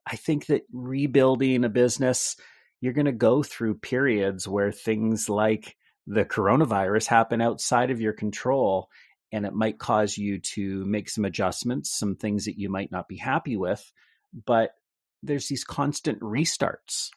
[0.07, 2.37] I, think that rebuilding a business,
[2.81, 8.13] you're going to go through periods where things like the coronavirus happen outside of your
[8.13, 8.89] control
[9.33, 13.09] and it might cause you to make some adjustments, some things that you might not
[13.09, 13.93] be happy with.
[14.47, 14.71] But
[15.23, 17.11] there's these constant restarts.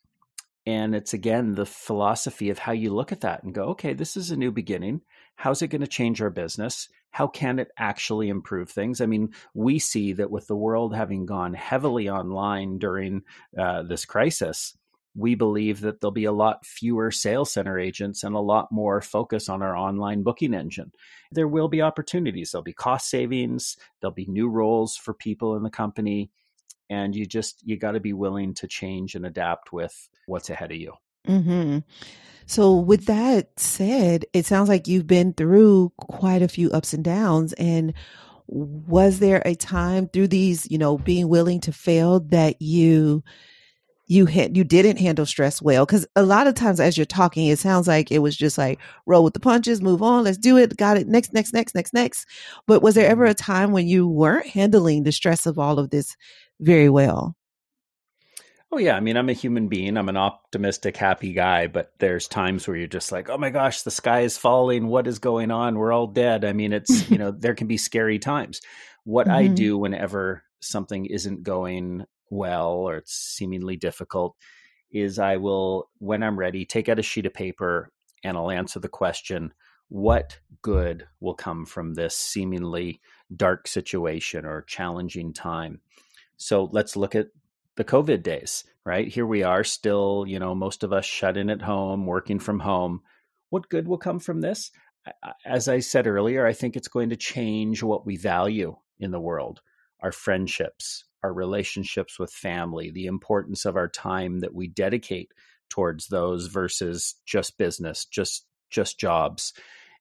[0.66, 4.18] And it's again the philosophy of how you look at that and go, okay, this
[4.18, 5.02] is a new beginning.
[5.36, 6.90] How's it going to change our business?
[7.12, 9.02] How can it actually improve things?
[9.02, 13.24] I mean, we see that with the world having gone heavily online during
[13.58, 14.76] uh, this crisis,
[15.16, 19.02] we believe that there'll be a lot fewer sales center agents and a lot more
[19.02, 20.92] focus on our online booking engine.
[21.32, 22.52] There will be opportunities.
[22.52, 23.76] There'll be cost savings.
[24.00, 26.32] There'll be new roles for people in the company.
[26.90, 30.72] And you just, you got to be willing to change and adapt with what's ahead
[30.72, 30.94] of you.
[31.26, 31.80] Hmm
[32.48, 37.04] So, with that said, it sounds like you've been through quite a few ups and
[37.04, 37.54] downs.
[37.56, 37.94] And
[38.48, 43.24] was there a time through these, you know, being willing to fail that you
[44.08, 47.48] you had you didn't handle stress well because a lot of times as you're talking
[47.48, 50.58] it sounds like it was just like roll with the punches move on let's do
[50.58, 52.28] it got it next next next next next
[52.68, 53.32] but was there ever Mm-hmm.
[53.32, 56.18] a time when you weren't handling the stress of all of this
[56.60, 57.36] very well
[58.74, 59.98] Oh yeah, I mean, I'm a human being.
[59.98, 63.82] I'm an optimistic, happy guy, but there's times where you're just like, "Oh my gosh,
[63.82, 64.88] the sky is falling.
[64.88, 65.78] What is going on?
[65.78, 68.62] We're all dead." I mean, it's, you know, there can be scary times.
[69.04, 74.38] What I hmm do whenever something isn't going well or it's seemingly difficult
[74.92, 77.92] is I will when I'm ready, take out a sheet of paper
[78.24, 79.54] and I'll answer the question,
[79.90, 83.02] what good will come from this seemingly
[83.36, 85.82] dark situation or challenging time?
[86.38, 87.28] So let's look at
[87.78, 89.08] the COVID days, right?
[89.08, 92.60] Here we are still, you know, most of us shut in at home, working from
[92.60, 93.02] home.
[93.50, 94.72] What good will come from this?
[95.46, 99.20] As I said earlier, I think it's going to change what we value in the
[99.20, 99.62] world
[100.04, 105.32] our friendships, our relationships with family, the importance of our time that we dedicate
[105.70, 109.54] towards those versus just business, just just jobs.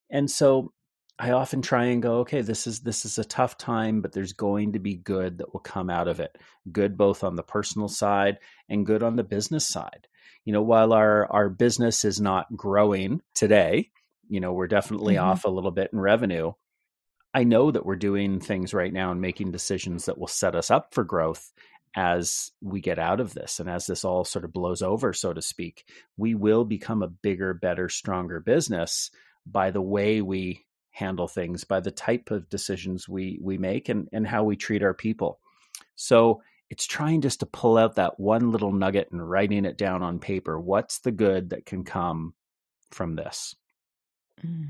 [0.09, 0.73] And so
[1.21, 4.33] I often try and go, okay, this is this is a tough time, but there's
[4.33, 6.35] going to be good that will come out of it.
[6.71, 10.07] Good both on the personal side and good on the business side.
[10.45, 13.91] You know, while our our business is not growing today,
[14.29, 16.53] you know, we're definitely hmm off a little bit in revenue.
[17.35, 20.71] I know that we're doing things right now and making decisions that will set us
[20.71, 21.53] up for growth
[21.95, 25.33] as we get out of this and as this all sort of blows over, so
[25.33, 25.85] to speak.
[26.17, 29.11] We will become a bigger, better, stronger business
[29.45, 34.07] by the way we handle things, by the type of decisions we we make and,
[34.11, 35.39] and how we treat our people.
[35.95, 40.03] So it's trying just to pull out that one little nugget and writing it down
[40.03, 40.59] on paper.
[40.59, 42.33] What's the good that can come
[42.91, 43.55] from this?
[44.45, 44.69] Mm.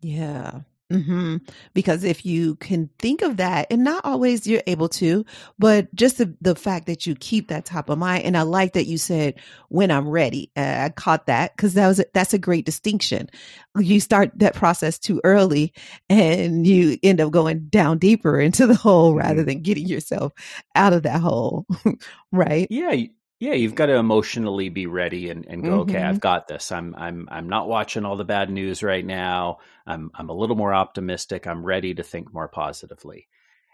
[0.00, 0.60] Yeah.
[0.90, 1.38] Hmm
[1.74, 5.24] Because if you can think of that, and not always you're able to,
[5.58, 8.24] but just the, the fact that you keep that top of mind.
[8.24, 9.34] And I like that you said,
[9.68, 10.52] when I'm ready.
[10.56, 13.28] Uh, I caught that because that was, a, that's a great distinction.
[13.76, 15.72] You start that process too early
[16.08, 19.44] and you end up going down deeper into the hole rather Mm-hmm.
[19.44, 20.32] than getting yourself
[20.76, 21.66] out of that hole.
[22.32, 22.70] right.
[22.70, 22.94] Yeah,
[23.38, 26.72] yeah, you've got to emotionally be ready and, and go, okay, hmm I've got this.
[26.72, 29.58] I'm I'm I'm not watching all the bad news right now.
[29.86, 31.46] I'm I'm a little more optimistic.
[31.46, 33.28] I'm ready to think more positively.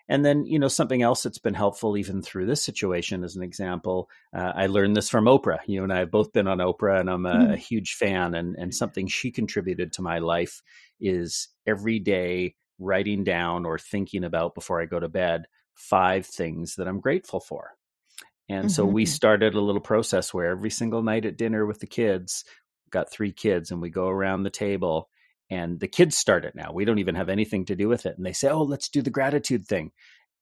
[0.09, 3.43] And then, you know, something else that's been helpful even through this situation, as an
[3.43, 5.61] example, uh, I learned this from Oprah.
[5.67, 8.35] You and I have both been on Oprah, and I'm a, a huge fan.
[8.35, 10.63] And and something she contributed to my life
[11.01, 16.77] is every day writing down or thinking about before I go to bed five things
[16.77, 17.73] that I'm grateful for
[18.53, 18.95] and so mm-hmm.
[18.95, 22.45] we started a little process where every single night at dinner with the kids,
[22.91, 25.09] got three kids, and we go around the table
[25.51, 26.71] and the kids start it now.
[26.73, 28.17] We don't even have anything to do with it.
[28.17, 29.91] And they say, Oh, let's do the gratitude thing.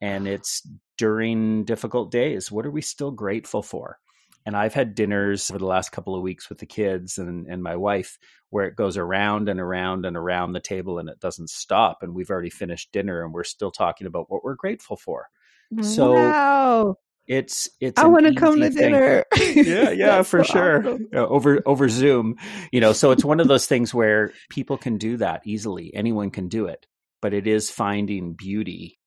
[0.00, 0.66] And it's
[0.98, 2.50] during difficult days.
[2.50, 3.98] What are we still grateful for?
[4.44, 7.62] And I've had dinners over the last couple of weeks with the kids and, and
[7.62, 11.50] my wife where it goes around and around and around the table and it doesn't
[11.50, 12.02] stop.
[12.02, 15.28] And we've already finished dinner and we're still talking about what we're grateful for.
[15.72, 16.96] Mm, so Wow.
[17.30, 18.90] It's it's I want to come to thing.
[18.90, 19.24] dinner.
[19.54, 20.78] Yeah, yeah, for so sure.
[20.80, 21.08] awesome.
[21.14, 22.36] Over over Zoom,
[22.72, 22.92] you know.
[22.92, 25.94] So it's one of those things where people can do that easily.
[25.94, 26.86] Anyone can do it,
[27.22, 28.98] but it is finding beauty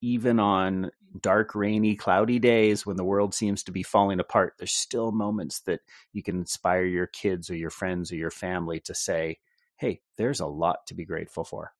[0.00, 4.54] even on dark, rainy, cloudy days when the world seems to be falling apart.
[4.56, 5.80] There's still moments that
[6.12, 9.40] you can inspire your kids or your friends or your family to say,
[9.76, 11.72] "Hey, there's a lot to be grateful for."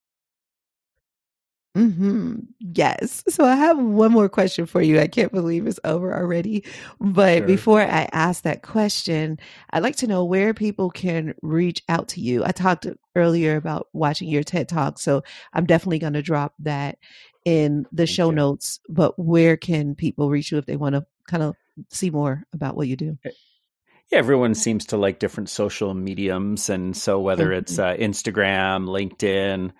[1.77, 3.23] Hmm Yes.
[3.29, 4.99] So I have one more question for you.
[5.01, 6.65] I can't believe it's over already.
[7.01, 7.47] But Sure.
[7.47, 9.39] before I ask that question,
[9.71, 12.45] I'd like to know where people can reach out to you.
[12.45, 16.99] I talked earlier about watching your TED Talk, so I'm definitely going to drop that
[17.45, 18.35] in the Thank show you.
[18.35, 18.81] notes.
[18.89, 21.57] But where can people reach you if they want to kind of
[21.91, 23.17] see more about what you do?
[24.11, 26.69] Yeah, everyone seems to like different social mediums.
[26.69, 29.71] And so whether it's hmm uh, Instagram, LinkedIn,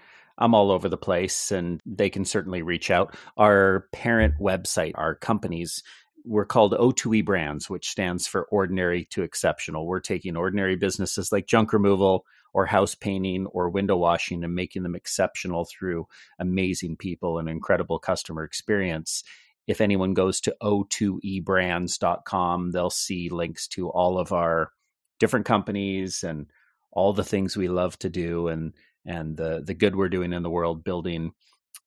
[0.41, 3.15] I'm all over the place and they can certainly reach out.
[3.37, 5.83] Our parent website, our companies,
[6.25, 9.87] we're called O2E Brands, which stands for Ordinary to Exceptional.
[9.87, 14.83] We're taking ordinary businesses like junk removal or house painting or window washing and making
[14.83, 16.07] them exceptional through
[16.39, 19.23] amazing people and incredible customer experience
[19.71, 24.73] if anyone goes to o2ebrands.com, they'll see links to all of our
[25.21, 26.51] different companies and
[26.91, 28.73] all the things we love to do and
[29.07, 31.33] and the the good we're doing in the world building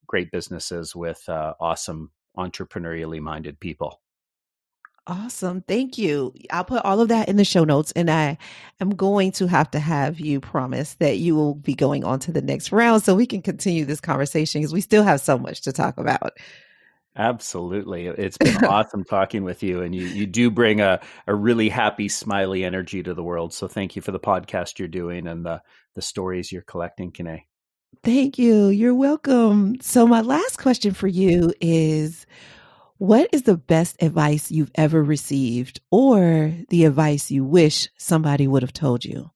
[0.07, 4.01] great businesses with uh, awesome entrepreneurially minded people.
[5.05, 5.61] Awesome.
[5.61, 6.33] Thank you.
[6.49, 8.37] I'll put all of that in the show notes and I
[8.79, 12.31] am going to have to have you promise that you will be going on to
[12.31, 15.61] the next round so we can continue this conversation because we still have so much
[15.61, 16.37] to talk about.
[17.15, 18.07] Absolutely.
[18.07, 22.09] It's been awesome talking with you and you you do bring a a really happy
[22.09, 23.53] smiley energy to the world.
[23.53, 25.61] So thank you for the podcast you're doing and the
[25.95, 27.43] the stories you're collecting, Kene.
[28.03, 28.67] Thank you.
[28.67, 29.79] You're welcome.
[29.79, 32.25] So my last question for you is
[32.97, 38.63] what is the best advice you've ever received or the advice you wish somebody would
[38.63, 39.29] have told you?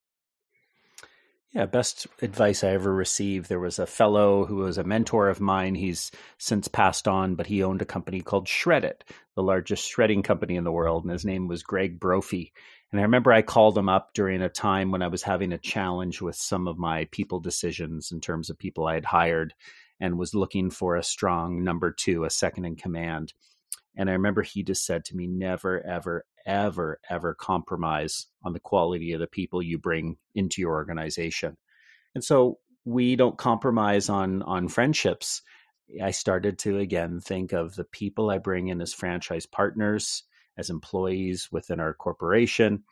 [1.53, 3.47] Yeah, best advice I ever received.
[3.47, 5.75] There was a fellow who was a mentor of mine.
[5.75, 10.57] He's since passed on, but he owned a company called Shred-it, the largest shredding company
[10.57, 12.51] in the world, and his name was Greg Brophy.
[12.91, 15.57] And I remember I called him up during a time when I was having a
[15.57, 19.53] challenge with some of my people decisions in terms of people I had hired
[19.99, 23.33] and was looking for a strong number two, a second in command.
[23.97, 28.59] And I remember he just said to me, never, ever, ever, ever compromise on the
[28.59, 31.57] quality of the people you bring into your organization.
[32.13, 35.41] And so we don't compromise on on friendships.
[36.01, 40.23] I started to again think of the people I bring in as franchise partners,
[40.57, 42.83] as employees within our corporation.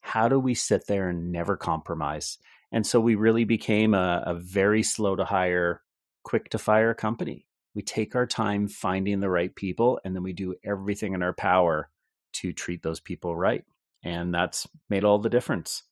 [0.00, 2.38] How do we sit there and never compromise?
[2.72, 5.82] And so we really became a, a very slow to hire,
[6.24, 7.46] quick to fire company
[7.76, 11.34] we take our time finding the right people and then we do everything in our
[11.34, 11.90] power
[12.32, 13.64] to treat those people right
[14.02, 15.82] and that's made all the difference.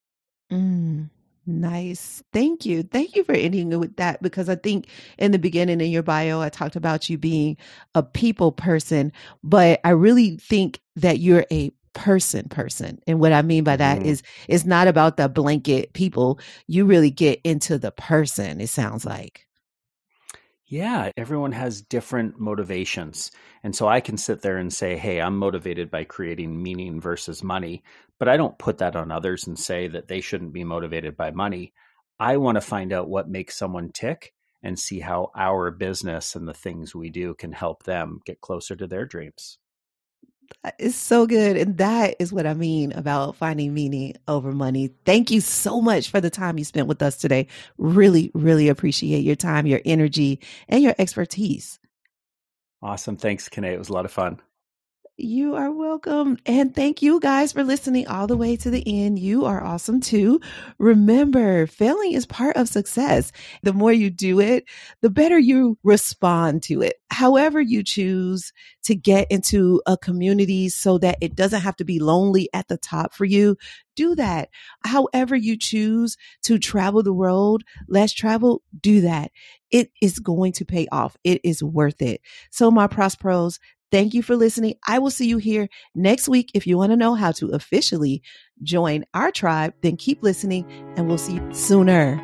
[0.51, 1.11] Mm,
[1.47, 2.23] nice.
[2.33, 2.85] Thank you.
[2.85, 4.87] Thank you for ending with that because i think
[5.19, 7.57] in the beginning in your bio i talked about you being
[7.95, 9.13] a people person
[9.43, 14.01] but i really think that you're a person person and what i mean by that
[14.01, 14.05] mm.
[14.05, 16.41] is it's not about the blanket people.
[16.67, 19.47] You really get into the person it sounds like
[20.67, 23.31] yeah, everyone has different motivations.
[23.63, 27.43] And so I can sit there and say, hey, I'm motivated by creating meaning versus
[27.43, 27.83] money.
[28.19, 31.33] But I don't put that on others and say that they shouldn't be motivated by
[31.33, 31.75] money.
[32.19, 36.49] I want to find out what makes someone tick and see how our business and
[36.49, 39.59] the things we do can help them get closer to their dreams.
[40.63, 41.57] Uh, it's so good.
[41.57, 44.91] And that is what I mean about finding meaning over money.
[45.05, 47.49] Thank you so much for the time you spent with us today.
[47.79, 51.79] Really, really appreciate your time, your energy, and your expertise.
[52.83, 53.17] Awesome.
[53.17, 53.73] Thanks, Kene.
[53.73, 54.41] It was a lot of fun.
[55.17, 56.39] You are welcome.
[56.45, 59.17] And thank you guys for listening all the way to the end.
[59.21, 60.41] You are awesome too.
[60.79, 63.31] Remember, failing is part of success.
[63.63, 64.65] The more you do it,
[65.03, 66.95] the better you respond to it.
[67.13, 68.53] However, you choose
[68.83, 72.77] to get into a community so that it doesn't have to be lonely at the
[72.77, 73.57] top for you,
[73.95, 74.49] do that.
[74.85, 79.31] However, you choose to travel the world, less travel, do that.
[79.71, 81.17] It is going to pay off.
[81.25, 82.21] It is worth it.
[82.51, 83.59] So, my Prosperos,
[83.91, 84.75] Thank you for listening.
[84.87, 86.51] I will see you here next week.
[86.55, 88.23] If you want to know how to officially
[88.63, 90.67] join our tribe, then keep listening
[90.97, 92.17] and we'll see you sooner.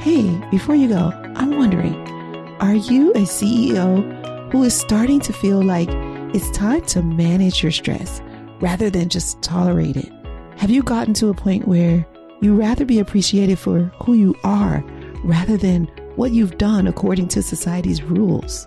[0.00, 1.94] Hey, before you go, I'm wondering
[2.60, 5.88] are you a CEO who is starting to feel like
[6.34, 8.20] it's time to manage your stress
[8.60, 10.10] rather than just tolerate it?
[10.56, 12.06] Have you gotten to a point where
[12.40, 14.82] you rather be appreciated for who you are
[15.24, 15.84] rather than
[16.16, 18.66] what you've done according to society's rules?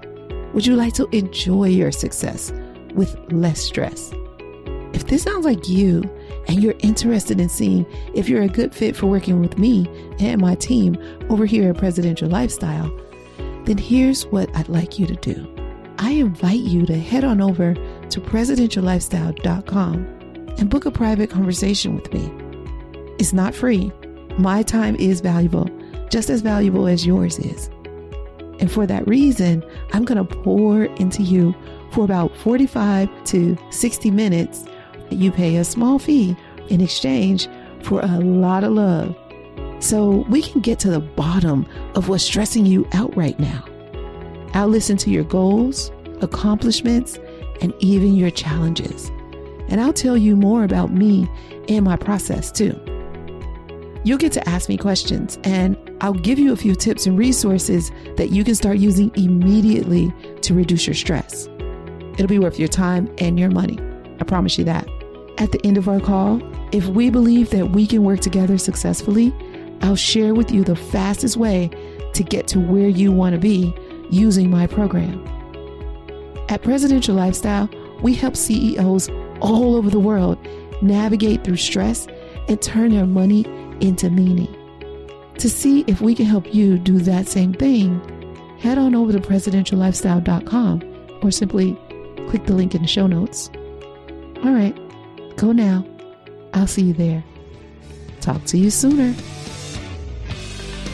[0.53, 2.53] Would you like to enjoy your success
[2.93, 4.13] with less stress?
[4.93, 6.03] If this sounds like you
[6.47, 9.87] and you're interested in seeing if you're a good fit for working with me
[10.19, 10.95] and my team
[11.29, 12.95] over here at Presidential Lifestyle,
[13.65, 15.49] then here's what I'd like you to do.
[15.97, 19.95] I invite you to head on over to presidentiallifestyle.com
[20.59, 22.31] and book a private conversation with me.
[23.17, 23.91] It's not free.
[24.37, 25.67] My time is valuable,
[26.11, 27.71] just as valuable as yours is.
[28.63, 29.61] And for that reason,
[29.91, 31.53] I'm going to pour into you
[31.91, 34.63] for about 45 to 60 minutes.
[35.09, 36.37] You pay a small fee
[36.69, 37.49] in exchange
[37.81, 39.17] for a lot of love.
[39.79, 43.65] So we can get to the bottom of what's stressing you out right now.
[44.53, 45.91] I'll listen to your goals,
[46.21, 47.19] accomplishments,
[47.59, 49.09] and even your challenges.
[49.67, 51.29] And I'll tell you more about me
[51.67, 52.79] and my process too.
[54.05, 57.89] You'll get to ask me questions, and I'll give you a few tips and resources
[58.17, 61.47] that you can start using immediately to reduce your stress.
[62.15, 63.79] It'll be worth your time and your money.
[64.19, 64.87] I promise you that.
[65.37, 66.41] At the end of our call,
[66.73, 69.33] if we believe that we can work together successfully,
[69.81, 71.69] I'll share with you the fastest way
[72.13, 73.73] to get to where you want to be
[74.11, 75.25] using my program.
[76.49, 77.69] At Presidential Lifestyle,
[78.01, 80.37] we help CEOs all over the world
[80.81, 82.05] navigate through stress
[82.49, 83.43] and turn their money
[83.83, 84.55] into meaning.
[85.37, 87.99] To see if we can help you do that same thing,
[88.59, 91.77] head on over to presidentiallifestyle.com or simply
[92.29, 93.49] click the link in the show notes.
[94.43, 94.75] All right,
[95.37, 95.85] go now.
[96.53, 97.23] I'll see you there.
[98.21, 99.13] Talk to you sooner.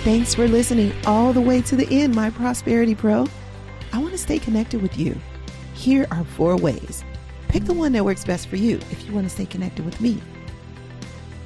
[0.04, 3.28] Thanks for listening all the way to the end, my Prosperity Pro.
[3.92, 5.20] I want to stay connected with you.
[5.74, 7.04] Here are four ways.
[7.50, 10.00] Pick the one that works best for you if you want to stay connected with
[10.00, 10.22] me.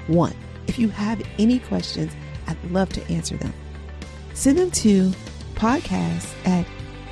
[0.07, 0.35] One,
[0.67, 2.13] if you have any questions,
[2.47, 3.53] I'd love to answer them.
[4.33, 5.11] Send them to
[5.55, 6.65] podcast at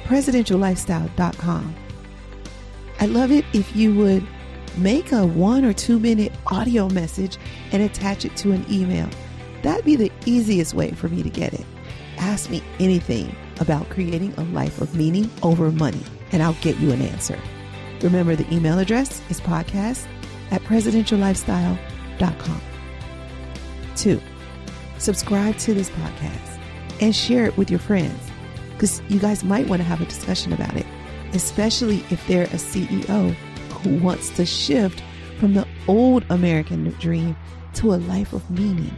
[0.05, 1.75] presidentiallifestyle.com.
[2.99, 4.25] I'd love it if you would
[4.77, 7.37] make a one or two minute audio message
[7.71, 9.09] and attach it to an email.
[9.63, 11.65] That'd be the easiest way for me to get it.
[12.17, 16.91] Ask me anything about creating a life of meaning over money, and I'll get you
[16.91, 17.39] an answer.
[18.01, 20.07] Remember, the email address is podcast
[20.51, 22.61] at presidentiallifestyle.com.
[23.95, 24.21] Two,
[24.97, 26.59] subscribe to this podcast
[27.01, 28.19] and share it with your friends
[28.73, 30.85] because you guys might want to have a discussion about it,
[31.33, 33.33] especially if they're a CEO
[33.81, 35.03] who wants to shift
[35.39, 37.35] from the old American dream
[37.73, 38.95] to a life of meaning.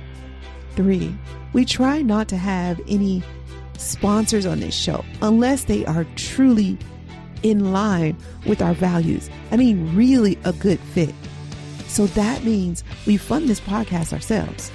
[0.75, 1.15] Three,
[1.53, 3.23] we try not to have any
[3.77, 6.77] sponsors on this show unless they are truly
[7.43, 9.29] in line with our values.
[9.51, 11.13] I mean, really a good fit.
[11.87, 14.71] So that means we fund this podcast ourselves.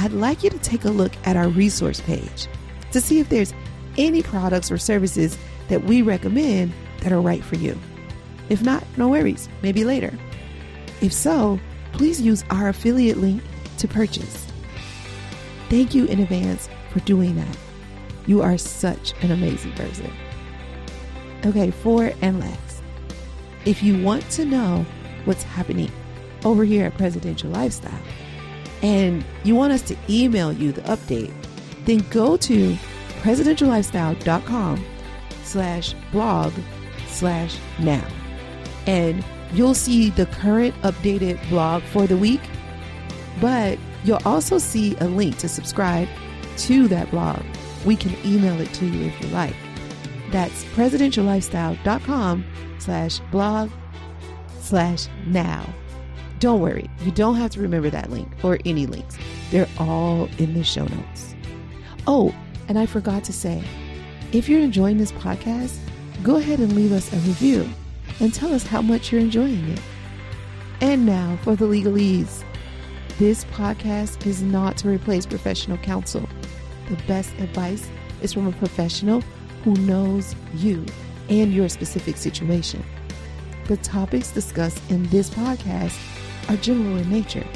[0.00, 2.48] I'd like you to take a look at our resource page
[2.92, 3.52] to see if there's
[3.98, 5.36] any products or services
[5.68, 7.78] that we recommend that are right for you.
[8.48, 10.18] If not, no worries, maybe later.
[11.02, 11.60] If so,
[11.92, 13.42] please use our affiliate link
[13.76, 14.46] to purchase.
[15.68, 17.58] Thank you in advance for doing that.
[18.26, 20.10] You are such an amazing person.
[21.44, 22.82] Okay, four and last.
[23.66, 24.86] If you want to know
[25.26, 25.92] what's happening
[26.42, 28.00] over here at Presidential Lifestyle
[28.82, 31.32] and you want us to email you the update,
[31.84, 32.76] then go to
[33.22, 34.84] presidentiallifestyle.com
[35.42, 36.52] slash blog
[37.06, 38.06] slash now.
[38.86, 42.40] And you'll see the current updated blog for the week,
[43.40, 46.08] but you'll also see a link to subscribe
[46.58, 47.42] to that blog.
[47.84, 49.56] We can email it to you if you like.
[50.30, 52.44] That's presidentiallifestyle.com
[52.78, 53.70] slash blog
[54.60, 55.66] slash now.
[56.40, 59.18] Don't worry, you don't have to remember that link or any links.
[59.50, 61.34] They're all in the show notes.
[62.06, 62.34] Oh,
[62.66, 63.62] and I forgot to say,
[64.32, 65.76] if you're enjoying this podcast,
[66.22, 67.68] go ahead and leave us a review
[68.20, 69.80] and tell us how much you're enjoying it.
[70.80, 72.42] And now for the legalese.
[73.18, 76.26] This podcast is not to replace professional counsel.
[76.88, 77.86] The best advice
[78.22, 79.20] is from a professional
[79.62, 80.86] who knows you
[81.28, 82.82] and your specific situation.
[83.66, 85.98] The topics discussed in this podcast
[86.48, 87.46] are general in nature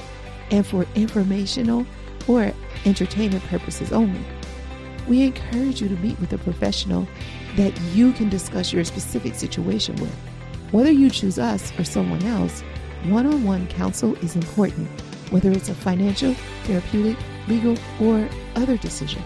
[0.51, 1.87] and for informational
[2.29, 2.53] or
[2.85, 4.21] entertainment purposes only.
[5.09, 7.07] We encourage you to meet with a professional
[7.57, 10.15] that you can discuss your specific situation with.
[10.71, 12.63] Whether you choose us or someone else,
[13.05, 14.89] one on one counsel is important,
[15.31, 17.17] whether it's a financial, therapeutic,
[17.49, 19.23] legal, or other decision.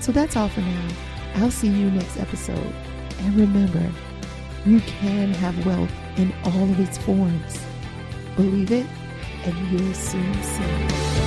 [0.00, 0.88] So that's all for now.
[1.36, 2.74] I'll see you next episode.
[3.20, 3.90] And remember,
[4.66, 7.64] you can have wealth in all of its forms.
[8.36, 8.86] Believe it,
[9.44, 11.23] and you'll soon see.